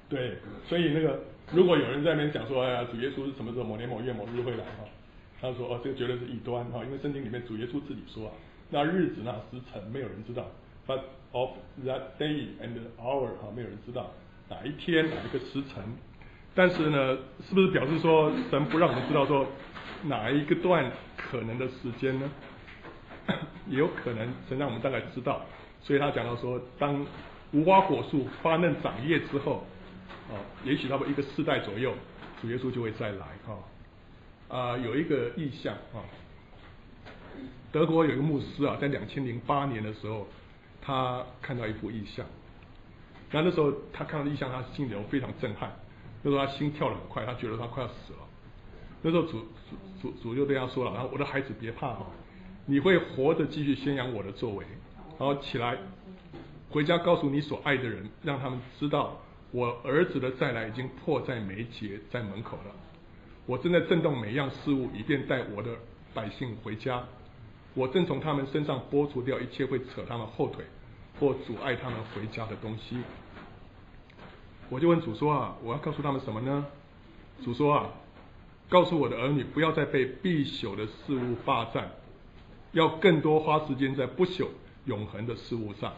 [0.09, 1.21] 对，所以那个。
[1.51, 4.85] 如果有人在那边讲说，哎呀，主耶稣是什么时候某年某月某日会来哈？
[5.41, 8.33] 他说哦，这个绝对是异端哈，因为圣经里面主耶稣自己说啊，
[8.69, 10.45] 那日子那时辰没有人知道
[10.87, 11.01] ，but
[11.33, 11.53] of
[11.87, 14.11] that day and hour 哈，没有人知道
[14.51, 15.83] 哪一天哪一个时辰。
[16.55, 17.17] 但是呢，
[17.49, 19.47] 是不是表示说神不让我们知道说
[20.05, 22.31] 哪一个段可能的时间呢？
[23.69, 25.45] 也有可能神让我们大概知道，
[25.81, 27.07] 所以他讲到说，当
[27.53, 29.67] 无花果树发嫩长叶之后。
[30.31, 31.95] 哦，也许差不多一个世代左右，
[32.43, 34.55] 主耶稣就会再来哈。
[34.55, 36.05] 啊、有一个意象啊，
[37.73, 40.29] 德国有一个牧师啊，在两千零八年的时候，
[40.83, 42.27] 他看到一幅意象。
[43.31, 45.73] 那那时候他看到意象，他心里头非常震撼。
[46.23, 48.19] 那时候他心跳得很快，他觉得他快要死了。
[49.03, 49.39] 那时候主
[49.71, 52.07] 主主主就对他说了：“然后我的孩子别怕哈，
[52.67, 54.65] 你会活着继续宣扬我的作为。
[55.19, 55.79] 然后起来，
[56.71, 62.75] 回家告诉你所爱的人，让他们知道。”我儿子的再来已经迫在眉睫，在门口了。
[63.47, 65.71] 我正在震动每样事物，以便带我的
[66.13, 67.03] 百姓回家。
[67.73, 70.67] 我正从他们身上剥除掉一切会扯他们后腿
[71.19, 72.99] 或阻碍他们回家的东西。
[74.71, 76.67] 我就问主说啊，我要告诉他们什么呢？
[77.43, 77.91] 主说啊，
[78.69, 81.91] 告诉我的儿女，不要再被必朽的事物霸占，
[82.73, 84.49] 要更多花时间在不朽
[84.85, 85.95] 永恒的事物上，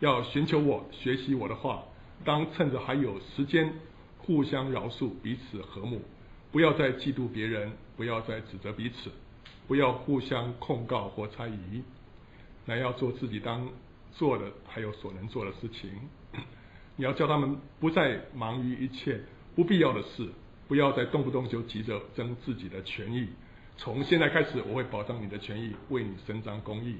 [0.00, 1.84] 要寻求我，学习我的话。
[2.24, 3.72] 当趁着还有时间，
[4.18, 6.00] 互相饶恕，彼此和睦，
[6.50, 9.10] 不要再嫉妒别人，不要再指责彼此，
[9.66, 11.82] 不要互相控告或猜疑，
[12.64, 13.68] 乃要做自己当
[14.12, 15.90] 做的，还有所能做的事情。
[17.02, 19.20] 你要叫他们不再忙于一切
[19.56, 20.24] 不必要的事，
[20.68, 23.28] 不要再动不动就急着争自己的权益。
[23.76, 26.98] 从现在开始，我会保障你的权益，为你伸张公义。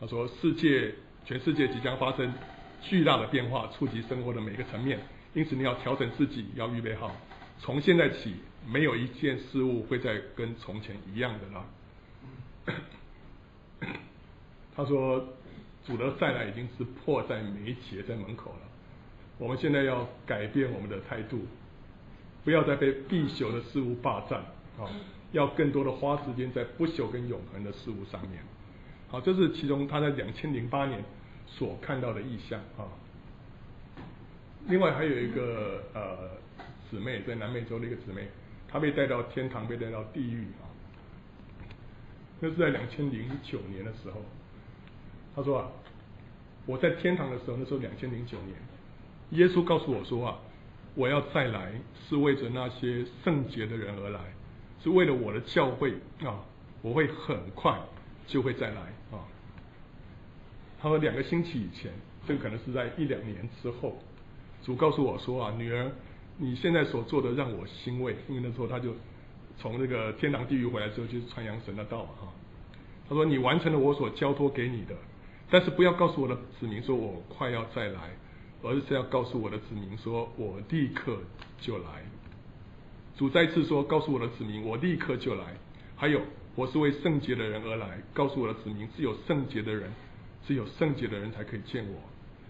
[0.00, 0.94] 他说：世界，
[1.26, 2.32] 全世界即将发生。
[2.80, 4.98] 巨大的变化触及生活的每个层面，
[5.34, 7.14] 因此你要调整自己，要预备好。
[7.58, 11.66] 从现在起，没有一件事物会再跟从前一样的了。
[14.74, 15.28] 他说
[15.84, 18.69] ：“主的再来已经是迫在眉睫，在门口了。
[19.40, 21.40] 我们现在要改变我们的态度，
[22.44, 24.38] 不要再被必朽的事物霸占，
[24.78, 24.86] 啊，
[25.32, 28.40] 要更多的花时间在不朽跟永恒的事物上面。
[29.08, 31.02] 好，这是其中他在两千零八年。”
[31.52, 32.86] 所看到的意象啊，
[34.68, 36.16] 另外还有一个呃
[36.88, 38.28] 姊妹在南美洲的一个姊妹，
[38.68, 40.70] 她被带到天堂，被带到地狱啊。
[42.38, 44.22] 那是在两千零九年的时候，
[45.34, 45.68] 她说啊，
[46.66, 48.54] 我在天堂的时候，那时候两千零九年，
[49.30, 50.38] 耶稣告诉我说啊，
[50.94, 51.72] 我要再来
[52.08, 54.20] 是为着那些圣洁的人而来，
[54.82, 55.92] 是为了我的教会
[56.24, 56.44] 啊，
[56.82, 57.78] 我会很快
[58.26, 58.80] 就会再来
[59.12, 59.22] 啊。
[60.80, 61.92] 他说两个星期以前，
[62.26, 63.98] 这个可能是在一两年之后，
[64.62, 65.90] 主告诉我说啊，女儿，
[66.38, 68.94] 你现在所做的让我欣慰，因为那时候他就
[69.58, 72.32] 从那个天堂地狱回来之后，就是传扬神的道啊。
[73.08, 74.94] 他说：“你完成了我所交托给你的，
[75.50, 78.10] 但是不要告诉我的子民说我快要再来，
[78.62, 81.18] 而是要告诉我的子民说我立刻
[81.60, 82.04] 就来。”
[83.16, 85.44] 主再次说：“告诉我的子民，我立刻就来。”
[85.94, 86.22] 还有，
[86.54, 89.92] 我是为圣洁的人而来，告诉我的子民，只有圣洁的人，
[90.46, 92.00] 只有圣洁的人才可以见我。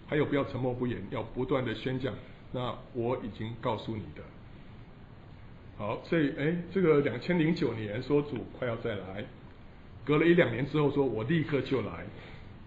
[0.07, 2.13] 还有，不要沉默不言，要不断的宣讲。
[2.53, 4.23] 那我已经告诉你的。
[5.77, 9.25] 好，所以哎，这个两千零九年说主快要再来，
[10.05, 12.05] 隔了一两年之后说我立刻就来，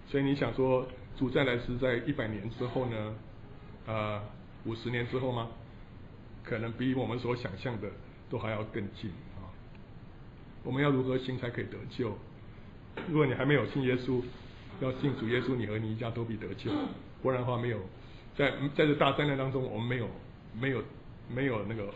[0.09, 0.87] 所以你想说
[1.17, 3.15] 主再来是在一百年之后呢？
[3.87, 4.22] 啊，
[4.64, 5.49] 五十年之后吗？
[6.43, 7.89] 可能比我们所想象的
[8.28, 9.49] 都还要更近啊！
[10.62, 12.18] 我们要如何行才可以得救？
[13.09, 14.20] 如果你还没有信耶稣，
[14.80, 16.70] 要信主耶稣，你和你一家都必得救。
[17.22, 17.80] 不然的话，没有
[18.37, 20.09] 在在这大灾难当中，我们没有
[20.61, 20.85] 没有
[21.35, 21.95] 没有那个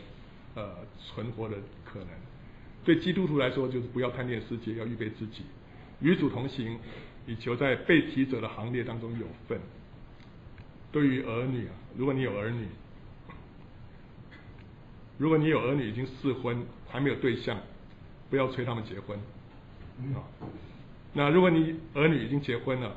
[0.54, 2.08] 呃存活的可能。
[2.84, 5.42] 对基督徒来说，就是不要贪恋世界，要预备自己
[6.00, 6.78] 与主同行，
[7.26, 9.60] 以求在被提者的行列当中有份。
[10.90, 12.66] 对于儿女啊，如果你有儿女。
[15.18, 17.58] 如果你有儿女已经适婚，还没有对象，
[18.30, 19.18] 不要催他们结婚，
[20.14, 20.22] 啊。
[21.12, 22.94] 那如果你儿女已经结婚了，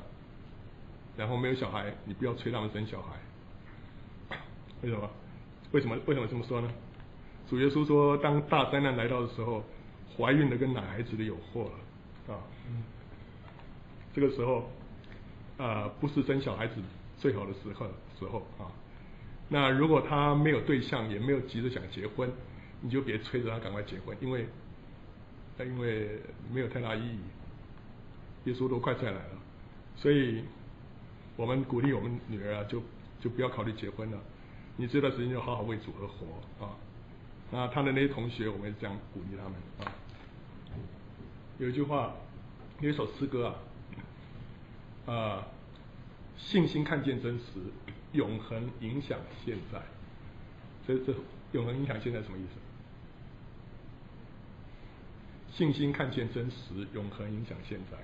[1.17, 3.17] 然后没有小孩，你不要催他们生小孩。
[4.83, 5.09] 为什么？
[5.71, 5.97] 为什么？
[6.05, 6.71] 为什么这么说呢？
[7.49, 9.63] 主耶稣说，当大灾难来到的时候，
[10.15, 11.71] 怀孕的跟奶孩子的有祸
[12.27, 12.39] 了，啊。
[14.13, 14.69] 这个时候，
[15.57, 16.75] 啊，不是生小孩子
[17.22, 17.86] 最好的时候
[18.19, 18.65] 时候啊。
[19.47, 22.30] 那如果他没有对象，也没有急着想结婚，
[22.82, 24.47] 你就别催着他赶快结婚，因为，
[25.59, 26.19] 因为
[26.51, 27.19] 没有太大意义。
[28.45, 29.38] 耶稣都快再来了，
[29.95, 30.43] 所以
[31.36, 32.82] 我们鼓励我们女儿啊，就
[33.19, 34.17] 就不要考虑结婚了。
[34.78, 36.74] 你这段时间就好好为主而活啊。
[37.51, 39.93] 那他的那些同学，我们也这样鼓励他们啊。
[41.59, 42.15] 有一句话，
[42.80, 43.53] 有一首诗歌
[45.05, 45.47] 啊，啊，
[46.43, 47.43] 信心看见真实。
[48.13, 49.81] 永恒影响现在，
[50.85, 51.15] 这这
[51.53, 52.49] 永恒影响现在什么意思？
[55.55, 57.97] 信心看见真实，永恒影响现在。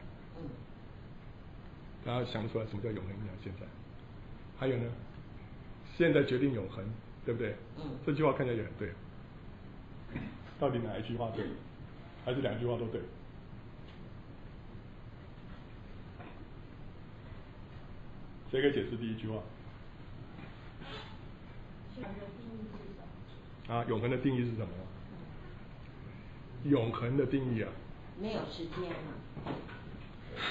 [2.05, 3.65] 大家想不出来什么叫永恒影响现在？
[4.57, 4.85] 还有呢？
[5.97, 6.85] 现在决定永恒，
[7.25, 7.53] 对不对？
[8.05, 8.93] 这句话看起来也很对。
[10.57, 11.45] 到底哪一句话对？
[12.23, 13.01] 还是两句话都对？
[18.49, 19.39] 谁可以解释第一句话？
[23.67, 24.67] 啊，永恒的定义是什么？
[26.63, 27.69] 永恒的定义啊，
[28.19, 28.95] 没有时间啊。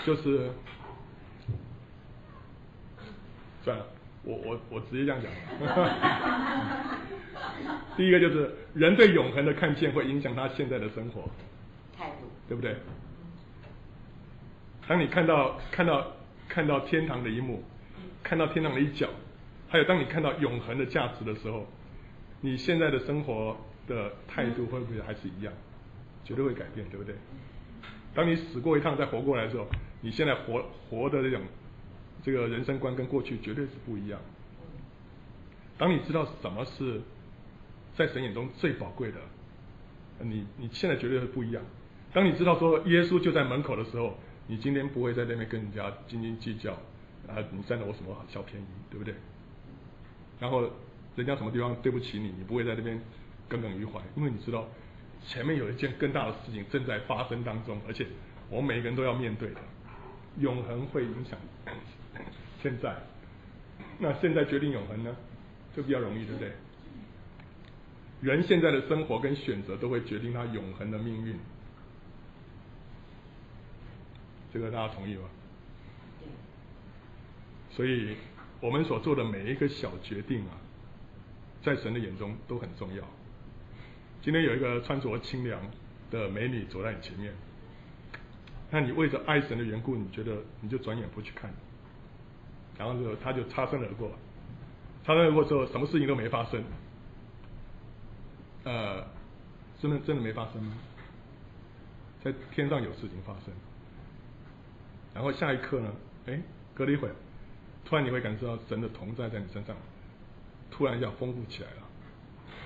[0.05, 0.51] 就是，
[3.65, 3.87] 算了，
[4.25, 5.31] 我我我直接这样讲。
[7.97, 11.23] 第一个就是人对永恒的看见会影响他现在的生活
[11.97, 12.77] 态度，对不对？
[14.87, 16.13] 当你看到看到
[16.49, 17.63] 看到天堂的一幕，
[18.27, 19.09] 看到天堂的一角。
[19.69, 21.65] 还有，当你看到永恒的价值的时候，
[22.41, 23.57] 你现在的生活
[23.87, 25.53] 的态度会不会还是一样？
[26.25, 27.15] 绝对会改变，对不对？
[28.15, 29.67] 当你死过一趟再活过来的时候，
[30.01, 31.41] 你现在活活的这种
[32.23, 34.21] 这个人生观跟过去绝对是不一样。
[35.79, 37.01] 当你知道什么是
[37.95, 39.19] 在神眼中最宝贵的，
[40.21, 41.63] 你你现在绝对是不一样。
[42.13, 44.17] 当你知道说耶稣就在门口的时候，
[44.47, 46.77] 你今天不会在那边跟人家斤斤计较
[47.29, 49.15] 啊，你占了我什么小便宜，对不对？
[50.39, 50.71] 然后
[51.17, 53.01] 人家什么地方对不起你，你不会在那边
[53.49, 54.67] 耿耿于怀，因为你知道
[55.27, 58.07] 前面有一件更大的事情正在发生当中，而且
[58.51, 59.61] 我们每个人都要面对的，
[60.39, 61.39] 永恒会影响
[62.63, 62.95] 现在。
[63.99, 65.17] 那现在决定永恒呢，
[65.75, 66.53] 就比较容易，对不对？
[68.21, 71.39] 人现在的生活跟选择都会决定他永恒的命运，
[74.53, 75.23] 这个大家同意吗？
[77.77, 78.17] 所以。
[78.59, 80.57] 我们所做的每一个小决定啊，
[81.63, 83.05] 在神的眼中都很重要。
[84.23, 85.61] 今天有一个穿着清凉
[86.11, 87.35] 的美女走在你前面，
[88.71, 91.53] 那你为着爱神的缘故，你觉得你就转眼不去看，
[92.79, 94.11] 然后就他就擦身而过，
[95.05, 96.65] 擦身而过之后，什么事情都没发生。
[98.65, 99.07] 呃，
[99.79, 100.73] 真的真的没发生吗？
[102.25, 103.53] 在天上有事情发生，
[105.13, 105.93] 然后下一刻呢？
[106.27, 106.41] 哎，
[106.75, 107.11] 隔了一会。
[107.89, 109.77] 突然你会感受到神的同在在你身上，
[110.71, 111.77] 突然要丰富起来了。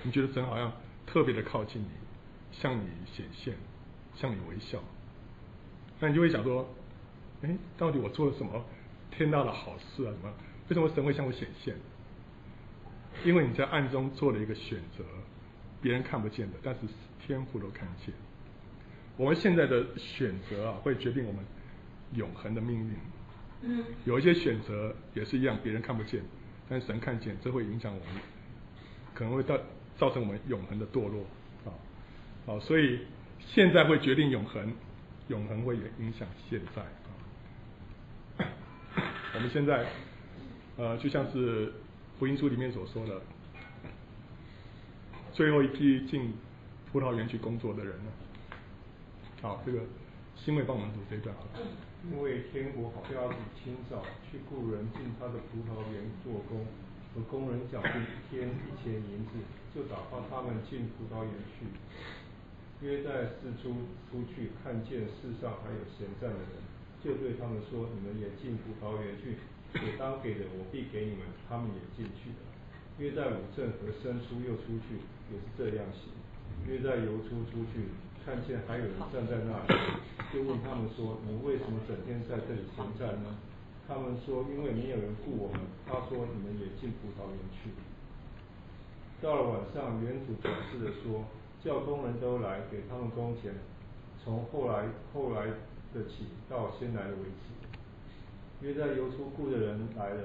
[0.03, 0.73] 你觉得神好像
[1.07, 1.89] 特别的靠近你，
[2.51, 3.55] 向你显现，
[4.17, 4.83] 向你微笑。
[6.01, 6.67] 那你就会想说：
[7.43, 8.65] 哎，到底我做了什么
[9.11, 10.11] 天大的好事啊？
[10.11, 10.33] 什么？
[10.69, 11.77] 为什么神会向我显现？
[13.23, 15.05] 因为你在暗中做了一个选择，
[15.83, 16.81] 别人看不见的，但是
[17.21, 18.15] 天父都看见。
[19.19, 21.45] 我们现在的选择啊，会决定我们
[22.15, 22.97] 永恒的命运。
[24.05, 26.23] 有一些选择也是一样，别人看不见，
[26.69, 28.23] 但神看见，这会影响我们，
[29.15, 29.59] 可能会造
[29.99, 31.25] 造成我们永恒的堕落
[31.67, 31.73] 啊。
[32.47, 33.01] 好，所以
[33.39, 34.73] 现在会决定永恒，
[35.29, 38.49] 永恒会也影响现在啊。
[39.35, 39.87] 我们现在
[40.77, 41.73] 呃，就像是
[42.19, 43.21] 福音书里面所说的，
[45.33, 46.33] 最后一批进
[46.91, 48.11] 葡萄园去工作的人呢。
[49.43, 49.81] 好，这个
[50.35, 51.47] 欣慰帮我们读这一段好。
[52.09, 56.65] 因为天国好像要清早去雇人进他的葡萄园做工，
[57.13, 59.37] 和工人讲定一天一钱银子，
[59.75, 61.67] 就打发他们进葡萄园去。
[62.81, 66.57] 约在四初出去，看见世上还有闲站的人，
[67.05, 69.37] 就对他们说：你们也进葡萄园去，
[69.77, 71.29] 所当给的我必给你们。
[71.49, 72.41] 他们也进去了。
[72.97, 74.97] 约在五正和申初又出去，
[75.29, 76.09] 也是这样行。
[76.67, 77.93] 约在酉初出去。
[78.23, 79.81] 看见还有人站在那里，
[80.33, 83.37] 就问他们说：“你为什么整天在这里闲站呢？”
[83.87, 87.71] 他们说：“因为没有人雇我们。”他说：“你们也进葡萄园去。”
[89.21, 91.25] 到了晚上，园主转示的说
[91.63, 93.53] ：“叫工人都来，给他们工钱，
[94.23, 95.47] 从后来后来
[95.93, 97.51] 的起到先来的为止。”
[98.63, 100.23] 约在酉初雇的人来了，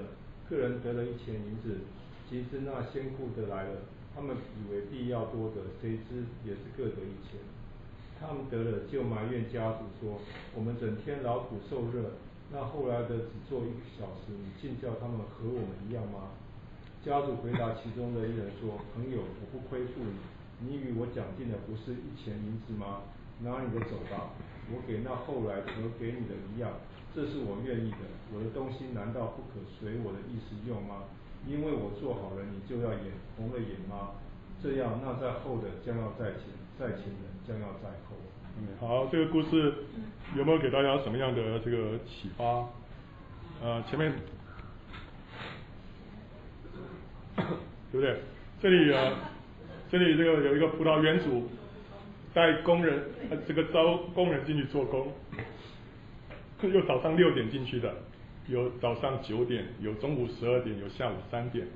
[0.48, 1.78] 各人得了一钱银子。
[2.28, 3.82] 及至那先雇的来了，
[4.12, 7.38] 他们以为必要多得，谁知也是各得一钱。
[8.18, 10.18] 他们得了，就埋怨家主说
[10.56, 12.16] ：“我们整天劳苦受热，
[12.50, 16.32] 那后来的只做一个小时，你竟叫他们和我们一样吗？”
[17.04, 20.00] 家主回答其中的一人说：“朋友，我不亏负
[20.60, 23.02] 你，你与我讲定的不是一钱银子吗？
[23.44, 24.32] 拿你的走吧，
[24.72, 26.72] 我给那后来和给你的一样，
[27.14, 28.08] 这是我愿意的。
[28.32, 31.04] 我的东西难道不可随我的意思用吗？
[31.46, 34.16] 因为我做好了，你就要眼红了眼吗？
[34.62, 36.48] 这样，那在后的将要在前，
[36.80, 38.16] 在前的。”将要在后。
[38.58, 39.72] 嗯，好，这个故事
[40.34, 42.66] 有没有给大家什么样的这个启发？
[43.62, 44.12] 呃，前面
[47.92, 48.20] 对不对？
[48.60, 49.12] 这里啊，
[49.90, 51.48] 这里这个有一个葡萄园主
[52.34, 55.12] 带工人，呃，这个招工人进去做工，
[56.62, 57.94] 又早上六点进去的，
[58.48, 61.66] 有早上九点，有中午十二点，有下午三点，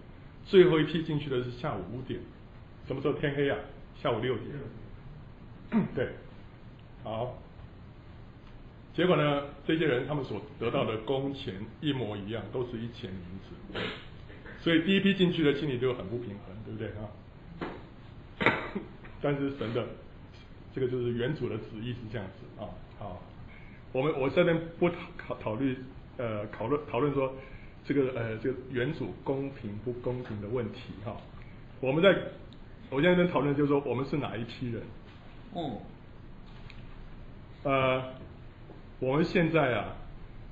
[0.45, 2.19] 最后一批进去的是下午五点。
[2.87, 3.59] 什么时候天黑啊？
[4.03, 4.47] 下午六点。
[5.95, 6.09] 对，
[7.05, 7.39] 好，
[8.93, 9.45] 结果呢？
[9.67, 13.81] 这些人他们所得到的工钱一模一样，都是一钱银子，
[14.61, 17.07] 所以第一批进去的心里就很不平衡，对不对啊？
[19.23, 19.87] 但是神的
[20.75, 22.67] 这个就是原主的旨意是这样子啊。
[22.99, 23.23] 好，
[23.93, 25.79] 我们我这边不考考虑
[26.17, 27.33] 呃讨论讨论说
[27.85, 31.17] 这个呃这个原主公平不公平的问题哈。
[31.81, 32.17] 我们在
[32.91, 34.83] 我现在在讨论就是说我们是哪一批人。
[35.55, 35.79] 嗯，
[37.65, 38.05] 呃，
[39.01, 39.97] 我们现在啊，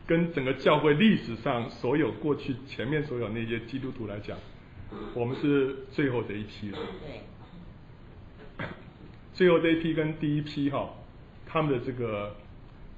[0.07, 4.37] 跟整个教会历史上所有过去前面所有那些基督徒来讲，
[5.15, 6.79] 我们是最后的一批了。
[8.57, 8.67] 对。
[9.35, 10.91] 最后这一批跟第一批哈，
[11.47, 12.35] 他们的这个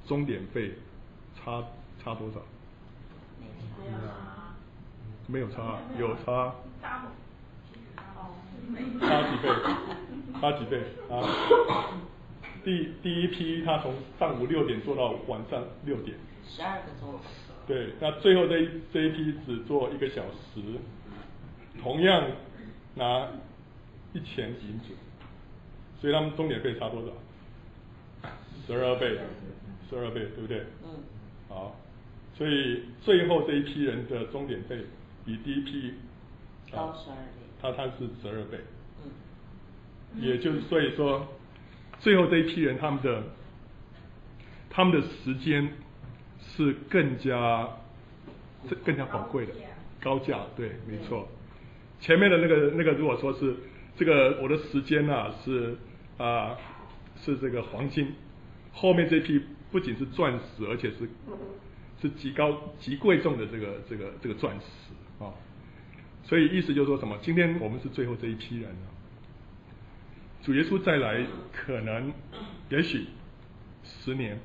[0.07, 0.72] 终点费
[1.36, 1.62] 差
[2.03, 2.40] 差多少？
[3.38, 3.46] 没
[3.90, 3.98] 差。
[5.26, 6.55] 没有差，有差。
[9.00, 9.48] 差几倍？
[10.40, 11.20] 差几倍啊？
[12.62, 16.16] 第第一批他从上午六点做到晚上六点，
[16.46, 17.18] 十二个钟。
[17.66, 20.60] 对，那最后这一这一批只做一个小时，
[21.80, 22.26] 同样
[22.96, 23.28] 拿
[24.12, 24.94] 一钱银子，
[26.00, 28.30] 所以他们钟点费差多少？
[28.66, 29.18] 十二倍，
[29.88, 30.66] 十二倍，对不对？
[30.84, 31.02] 嗯。
[31.48, 31.76] 好，
[32.34, 34.84] 所以最后这一批人的钟点费
[35.24, 35.94] 比第一批
[36.70, 38.58] 高十二倍，他他是十二倍。
[40.16, 41.26] 也就是所以说，
[42.00, 43.22] 最后这一批人他们的
[44.68, 45.72] 他们的时间
[46.40, 47.68] 是更加
[48.84, 49.52] 更加宝贵的
[50.00, 51.28] 高价，对，没错。
[52.00, 53.54] 前面的那个那个如果说是
[53.96, 55.76] 这个我的时间啊是
[56.18, 56.56] 啊
[57.22, 58.12] 是这个黄金，
[58.72, 59.40] 后面这批
[59.70, 61.08] 不仅是钻石，而且是
[62.02, 65.30] 是极高极贵重的这个这个这个钻石啊。
[66.31, 67.18] 所以意思就是说什么？
[67.20, 68.87] 今天我们是最后这一批人啊。
[70.45, 72.12] 主耶稣再来，可能，
[72.68, 73.09] 也许
[73.83, 74.39] 十年。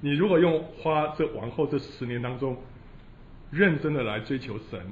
[0.00, 2.60] 你如果用花这往后这十年当中，
[3.52, 4.84] 认真的来追求神，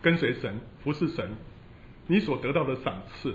[0.00, 1.28] 跟随神，服侍神，
[2.06, 3.34] 你所得到的赏赐，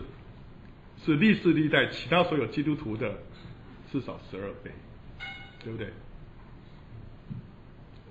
[1.05, 3.19] 是历世历代其他所有基督徒的
[3.91, 4.71] 至少十二倍，
[5.63, 5.93] 对不对？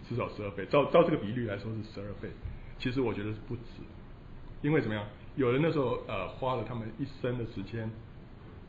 [0.08, 2.30] 至少十二倍，照照这个比率来说是十二倍，
[2.80, 3.62] 其实我觉得是不值。
[4.62, 5.06] 因为怎么样？
[5.36, 7.88] 有人那时候呃花了他们一生的时间，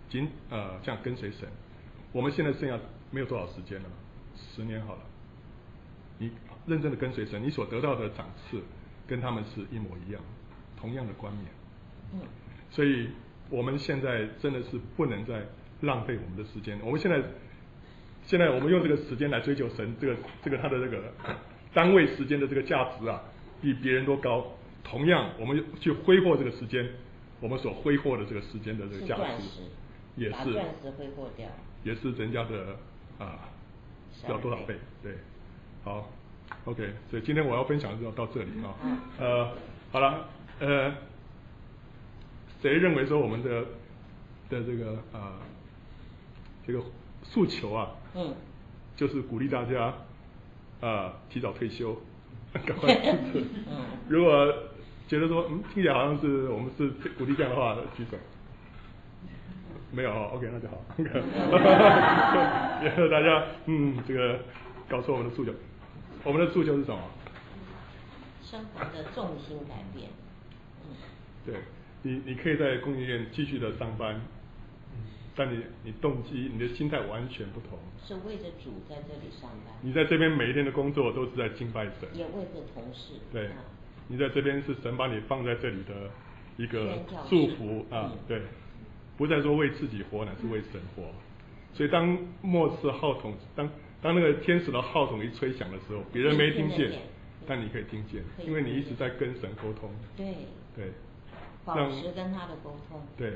[0.08, 1.50] 仅呃这样跟随神。
[2.12, 3.90] 我们现在剩下没有多少时间了，
[4.36, 5.02] 十年好了。
[6.20, 6.32] 你
[6.68, 8.62] 认真的跟随神，你所得到的赏赐
[9.08, 10.22] 跟他们是一模一样，
[10.80, 11.46] 同样的冠冕。
[12.14, 12.20] 嗯。
[12.70, 13.10] 所以
[13.50, 15.42] 我们现在真的是不能再
[15.82, 16.80] 浪费我们的时间。
[16.84, 17.22] 我们现在
[18.24, 21.12] 现在我们用这个时间来追求神，这个这个他的这个
[21.74, 23.22] 单位时间的这个价值啊，
[23.62, 24.48] 比别人都高。
[24.84, 26.90] 同样，我们去挥霍这个时间，
[27.40, 29.62] 我们所挥霍的这个时间的这个价值，
[30.16, 31.48] 也是把钻石挥霍掉，
[31.84, 32.76] 也是人家的
[33.20, 33.48] 啊，
[34.28, 34.76] 要多少倍？
[35.04, 35.14] 对，
[35.84, 36.10] 好
[36.66, 38.76] ，OK，所以今天我要分享就到这里啊。
[39.20, 39.52] 呃，
[39.92, 40.28] 好了，
[40.60, 40.94] 呃，
[42.62, 43.62] 谁认为说我们的
[44.50, 45.40] 的这个啊
[46.66, 46.82] 这个
[47.24, 48.34] 诉求啊，嗯，
[48.96, 49.94] 就是鼓励大家
[50.82, 52.02] 啊提早退休，
[52.66, 53.16] 赶快。
[54.10, 54.54] 如果
[55.08, 56.88] 觉得说，嗯，听起来好像是我们是
[57.18, 58.18] 鼓励这样的话，举手。
[59.94, 60.82] 没有哦，OK，那就好。
[62.82, 64.40] 然后大家，嗯，这个
[64.88, 65.52] 搞错我们的诉求。
[66.24, 67.00] 我们的诉求是什么？
[68.42, 70.10] 生活的重心改变。
[70.88, 70.96] 嗯。
[71.46, 71.56] 对，
[72.04, 74.22] 你你可以在供应链继续的上班，
[75.42, 77.80] 但你你动机、你的心态完全不同。
[78.06, 79.74] 是为着主在这里上班。
[79.82, 82.08] 你在这边每一天的工作都是在敬拜神。
[82.14, 83.16] 也为着同事。
[83.34, 83.50] 对。
[84.08, 86.12] 你在这边是神把你放在这里的
[86.58, 88.42] 一个祝福啊，对，
[89.18, 91.04] 不再说为自己活，乃是为神活。
[91.74, 93.68] 所以当末次号筒，当
[94.00, 96.92] 当那个天使的号筒一吹响的时候，别人没听见，
[97.48, 99.90] 但你可以听见，因为你一直在跟神沟通。
[100.16, 100.36] 对。
[100.76, 100.92] 对。
[101.64, 103.00] 保持跟他的沟通。
[103.18, 103.34] 对，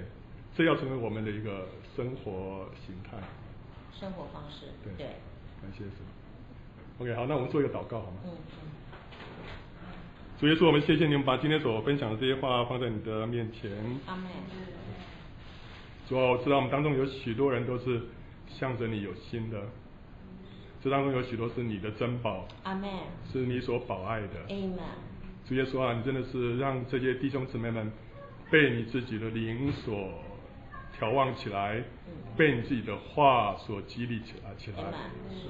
[0.56, 3.18] 这要成为我们的一个生活形态。
[3.94, 4.68] 生活方式。
[4.84, 4.94] 对。
[4.98, 5.08] 对
[5.62, 5.94] 感谢神。
[7.00, 8.18] OK，好，那我们做一个祷告好吗？
[8.26, 8.70] 嗯嗯。
[10.40, 13.72] 主耶稣，我们谢谢你们把今天所分享的这些话放在你的面前。
[14.06, 14.26] 阿门。
[16.10, 18.02] 主啊，我知道我们当中有许多人都是
[18.50, 19.62] 向着你有心的，
[20.84, 22.46] 这当中有许多是你的珍宝。
[22.64, 22.90] 阿门。
[23.32, 24.42] 是你所保爱的。
[24.50, 24.80] 阿门。
[25.48, 27.92] 主耶稣啊，你真的是让这些弟兄姊妹们
[28.52, 30.10] 被你自己的灵所
[30.98, 31.84] 调望起来，
[32.38, 34.78] 被你自己的话所激励起来起来。
[35.30, 35.50] 是。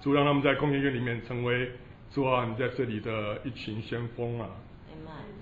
[0.00, 1.70] 主让他们在空间院里面成为。
[2.08, 4.48] 主啊，你在这里的一群先锋啊，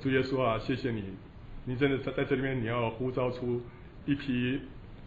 [0.00, 1.04] 主耶稣啊，谢谢你，
[1.66, 3.60] 你真的在在这里面，你要呼召出
[4.06, 4.60] 一批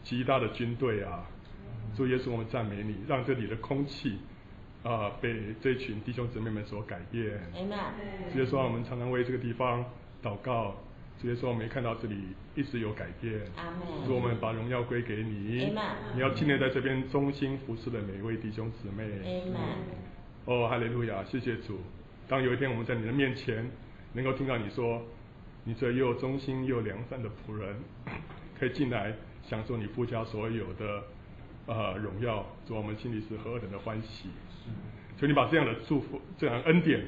[0.03, 1.25] 极大的军队啊，
[1.95, 4.19] 主耶稣，我们赞美你，让这里的空气
[4.83, 7.41] 啊被这群弟兄姊妹们所改变。
[8.31, 9.83] 主耶稣啊，我们常常为这个地方
[10.23, 10.77] 祷告，
[11.21, 12.15] 主耶稣，我们也看到这里
[12.55, 13.41] 一直有改变。
[14.05, 15.71] 主，我们把荣耀归给你，
[16.13, 19.43] 你要纪念在这边忠心服侍的每一位弟兄姊妹。
[20.45, 21.23] 哦，哈利路亚！
[21.23, 21.79] 谢谢主。
[22.27, 23.69] 当有一天我们在你的面前，
[24.13, 25.01] 能够听到你说，
[25.63, 27.75] 你这又忠心又良善的仆人，
[28.59, 29.13] 可以进来
[29.43, 31.03] 享受你父家所有的
[31.65, 34.29] 呃荣耀，主，我们心里是何等的欢喜。
[35.19, 37.03] 求你把这样的祝福、这样的恩典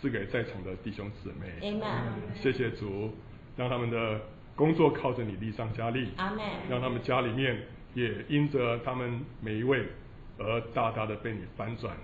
[0.00, 1.80] 赐给在场的弟兄姊妹。
[1.80, 2.12] 阿门。
[2.34, 3.14] 谢谢主，
[3.56, 4.20] 让他们的
[4.54, 6.08] 工作靠着你力上加力。
[6.16, 6.44] 阿门。
[6.68, 7.62] 让他们家里面
[7.94, 9.86] 也因着他们每一位
[10.38, 11.96] 而大大的被你翻转。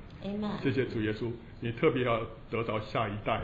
[0.60, 1.30] 谢谢主耶稣，
[1.60, 2.20] 你特别要
[2.50, 3.40] 得到下一代，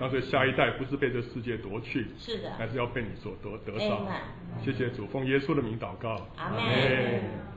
[0.00, 4.06] 让这下一代不是被这世界夺去，是的，还是要被你所夺得着。
[4.64, 6.24] 谢谢主，奉耶稣的名祷告。
[6.36, 7.53] 阿门。